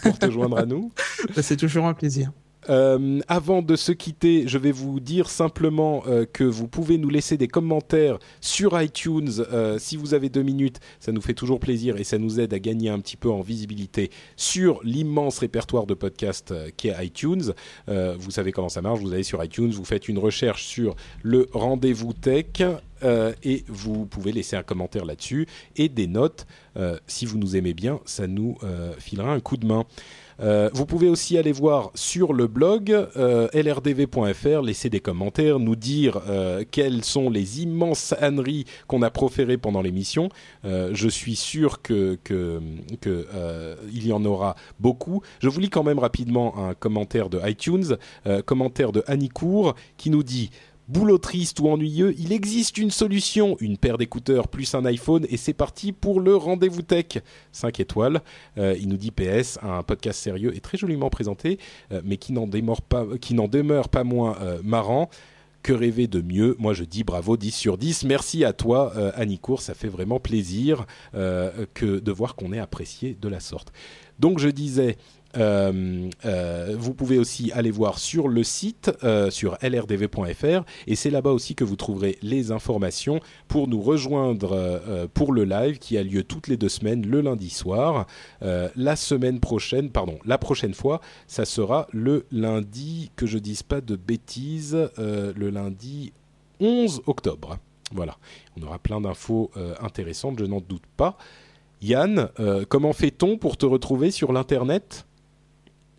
[0.03, 0.93] pour te joindre à nous.
[1.35, 2.31] Ben, C'est toujours un plaisir.
[2.71, 7.11] Euh, avant de se quitter, je vais vous dire simplement euh, que vous pouvez nous
[7.11, 10.81] laisser des commentaires sur iTunes euh, si vous avez deux minutes.
[11.01, 13.41] Ça nous fait toujours plaisir et ça nous aide à gagner un petit peu en
[13.41, 17.53] visibilité sur l'immense répertoire de podcasts qu'est iTunes.
[17.87, 19.01] Vous savez comment ça marche.
[19.01, 22.63] Vous allez sur iTunes, vous faites une recherche sur le rendez-vous tech.
[23.43, 25.47] et vous pouvez laisser un commentaire là-dessus
[25.77, 26.47] et des notes.
[27.07, 28.57] Si vous nous aimez bien, ça nous
[28.99, 29.85] filera un coup de main.
[30.41, 35.77] Euh, vous pouvez aussi aller voir sur le blog euh, lrdv.fr, laisser des commentaires, nous
[35.77, 40.29] dire euh, quelles sont les immenses âneries qu'on a proférées pendant l'émission.
[40.65, 42.19] Je suis sûr que,
[43.93, 45.23] y en aura beaucoup.
[45.41, 47.97] Je vous lis quand même rapidement un commentaire de iTunes,
[48.47, 49.31] commentaire de Annie
[49.97, 50.51] qui nous dit
[50.87, 55.39] Boulot triste ou ennuyeux, il existe une solution, une paire d'écouteurs plus un iPhone et
[55.39, 57.23] c'est parti pour le rendez-vous tech.
[57.53, 58.21] 5 étoiles.
[58.59, 61.59] Euh, il nous dit PS, un podcast sérieux et très joliment présenté,
[61.91, 62.83] euh, mais qui n'en demeure
[63.89, 65.09] pas moins euh, marrant.
[65.63, 66.55] Que rêver de mieux?
[66.59, 68.05] Moi, je dis bravo, 10 sur 10.
[68.05, 69.63] Merci à toi, Annie Cour.
[69.63, 70.85] Ça fait vraiment plaisir
[71.15, 73.73] que de voir qu'on est apprécié de la sorte.
[74.19, 74.99] Donc, je disais,
[75.37, 81.55] vous pouvez aussi aller voir sur le site, euh, sur lrdv.fr, et c'est là-bas aussi
[81.55, 86.03] que vous trouverez les informations pour nous rejoindre euh, euh, pour le live qui a
[86.03, 88.07] lieu toutes les deux semaines, le lundi soir.
[88.43, 93.63] Euh, la semaine prochaine, pardon, la prochaine fois, ça sera le lundi, que je dise
[93.63, 96.13] pas de bêtises, euh, le lundi
[96.61, 97.59] 11 octobre.
[97.93, 98.17] Voilà,
[98.59, 101.17] on aura plein d'infos euh, intéressantes, je n'en doute pas.
[101.83, 105.07] Yann, euh, comment fait-on pour te retrouver sur l'internet?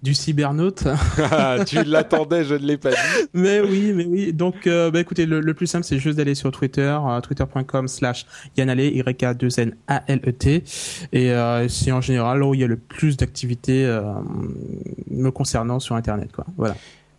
[0.05, 0.83] Du cybernaute.
[1.31, 2.97] Ah, Tu l'attendais, je ne l'ai pas dit.
[3.33, 4.33] mais oui, mais oui.
[4.33, 7.87] Donc, euh, bah, écoutez, le, le plus simple, c'est juste d'aller sur Twitter, euh, twitter.com
[7.87, 10.63] slash Yanale, Y-A-2-N-A-L-E-T.
[11.11, 14.03] Et euh, c'est en général là où il y a le plus d'activités euh,
[15.09, 16.45] me concernant sur Internet, quoi.
[16.55, 16.75] Voilà.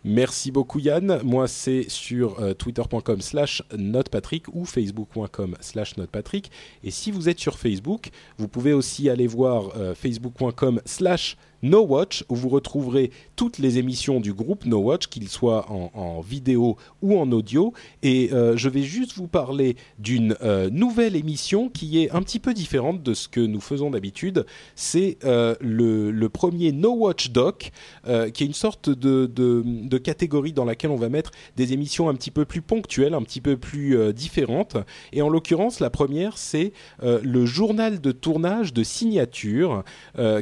[0.07, 1.19] Merci beaucoup Yann.
[1.25, 6.49] Moi c'est sur euh, twitter.com slash notepatrick ou facebook.com slash notepatrick.
[6.85, 11.81] Et si vous êtes sur Facebook, vous pouvez aussi aller voir euh, facebook.com slash No
[11.81, 16.77] Watch où vous retrouverez toutes les émissions du groupe No Watch, qu'ils soient en, vidéo
[17.01, 17.73] ou en audio.
[18.03, 22.39] Et euh, je vais juste vous parler d'une euh, nouvelle émission qui est un petit
[22.39, 24.45] peu différente de ce que nous faisons d'habitude.
[24.75, 27.71] C'est euh, le, premier No Watch Doc,
[28.05, 32.31] qui est une sorte de, catégorie dans laquelle on va mettre des émissions un petit
[32.31, 34.77] peu plus ponctuelles, un petit peu plus différentes.
[35.13, 39.83] Et en l'occurrence, la première, c'est le journal de tournage de signature,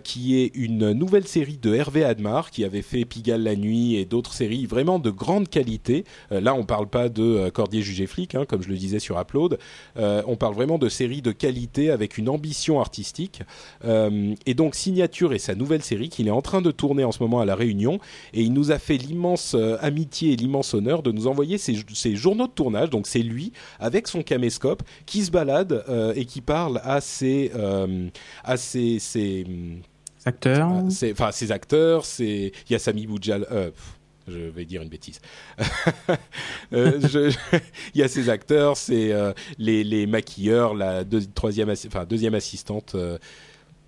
[0.04, 4.06] qui est une nouvelle série de Hervé Admar, qui avait fait Pigalle la nuit et
[4.06, 6.04] d'autres séries vraiment de grande qualité.
[6.32, 9.00] Euh, là, on parle pas de euh, Cordier jugé flic, hein, comme je le disais
[9.00, 9.58] sur Upload.
[9.98, 13.42] Euh, on parle vraiment de séries de qualité avec une ambition artistique.
[14.46, 17.22] Et donc, Signature est sa nouvelle série qu'il est en train de tourner en ce
[17.22, 18.00] moment à La Réunion.
[18.34, 22.48] Et il nous a fait l'immense amitié et l'immense honneur de nous envoyer ses, journaux
[22.48, 22.90] de tournage.
[22.90, 25.84] Donc, c'est lui, avec son caméscope, qui se balade
[26.16, 27.52] et qui parle à ses...
[28.44, 29.00] à ses
[30.26, 30.72] Acteur.
[30.90, 33.70] c'est enfin ses acteurs, c'est il y a Sami Boudjal, euh,
[34.28, 35.20] je vais dire une bêtise.
[36.74, 37.00] Euh,
[37.94, 39.14] il y a ces acteurs, c'est
[39.60, 41.04] les, maquilleurs, la
[41.36, 42.96] troisième, enfin, deuxième assistante.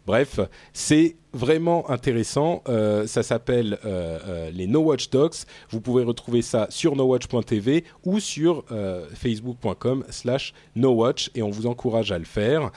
[0.05, 0.39] bref,
[0.73, 2.63] c'est vraiment intéressant.
[2.67, 5.45] Euh, ça s'appelle euh, euh, les No Watch Docs.
[5.69, 8.65] Vous pouvez retrouver ça sur nowatch.tv ou sur
[9.13, 12.71] facebook.com/slash nowatch et on vous encourage à le faire.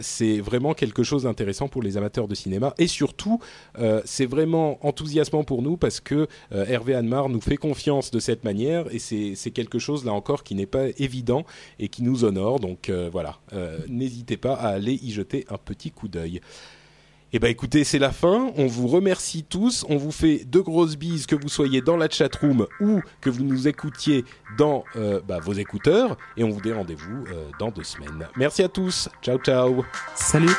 [0.00, 3.40] C'est vraiment quelque chose d'intéressant pour les amateurs de cinéma et surtout
[4.04, 8.86] c'est vraiment enthousiasmant pour nous parce que Hervé Anmar nous fait confiance de cette manière
[8.92, 11.44] et c'est quelque chose là encore qui n'est pas évident
[11.78, 12.60] et qui nous honore.
[12.60, 13.38] Donc voilà,
[13.88, 16.40] n'hésitez pas à aller y jeter un petit coup d'œil.
[17.32, 18.52] Eh ben écoutez, c'est la fin.
[18.56, 19.84] On vous remercie tous.
[19.88, 23.44] On vous fait de grosses bises, que vous soyez dans la chatroom ou que vous
[23.44, 24.24] nous écoutiez
[24.56, 26.16] dans euh, bah, vos écouteurs.
[26.36, 28.26] Et on vous dit rendez-vous euh, dans deux semaines.
[28.36, 29.10] Merci à tous.
[29.22, 29.84] Ciao, ciao.
[30.14, 30.54] Salut.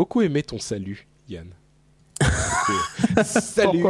[0.00, 1.48] Beaucoup aimé ton salut, Yann.
[3.22, 3.84] salut.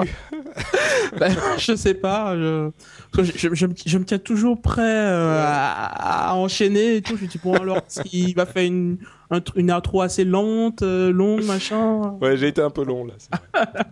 [1.16, 2.36] ben, je sais pas.
[2.36, 2.72] Je,
[3.14, 7.16] je, me, tiens toujours prêt euh, à, enchaîner et tout.
[7.16, 8.98] Je me dis bon alors s'il va faire une
[9.54, 12.18] une intro assez lente, euh, longue, machin.
[12.20, 13.14] Ouais, j'ai été un peu long là.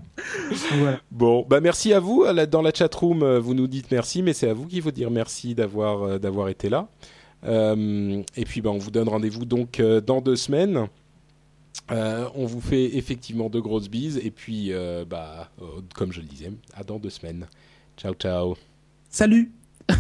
[1.13, 2.25] Bon, bah merci à vous.
[2.51, 4.91] Dans la chat room, euh, vous nous dites merci, mais c'est à vous qu'il faut
[4.91, 6.89] dire merci d'avoir d'avoir été là.
[7.47, 10.89] et puis bah, on vous donne rendez-vous donc dans deux semaines.
[11.91, 16.21] Euh, on vous fait effectivement de grosses bises et puis, euh, bah, euh, comme je
[16.21, 17.47] le disais, à dans deux semaines.
[17.97, 18.57] Ciao, ciao.
[19.11, 19.51] Salut.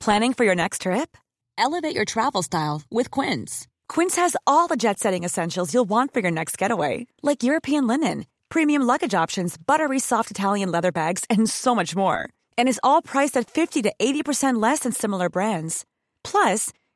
[0.00, 1.16] Planning for your next trip?
[1.58, 3.66] Elevate your travel style with Quince.
[3.88, 8.26] Quince has all the jet-setting essentials you'll want for your next getaway, like European linen,
[8.48, 12.28] premium luggage options, buttery soft Italian leather bags, and so much more.
[12.56, 15.84] And is all priced at 50 to 80% less than similar brands.
[16.22, 16.72] Plus,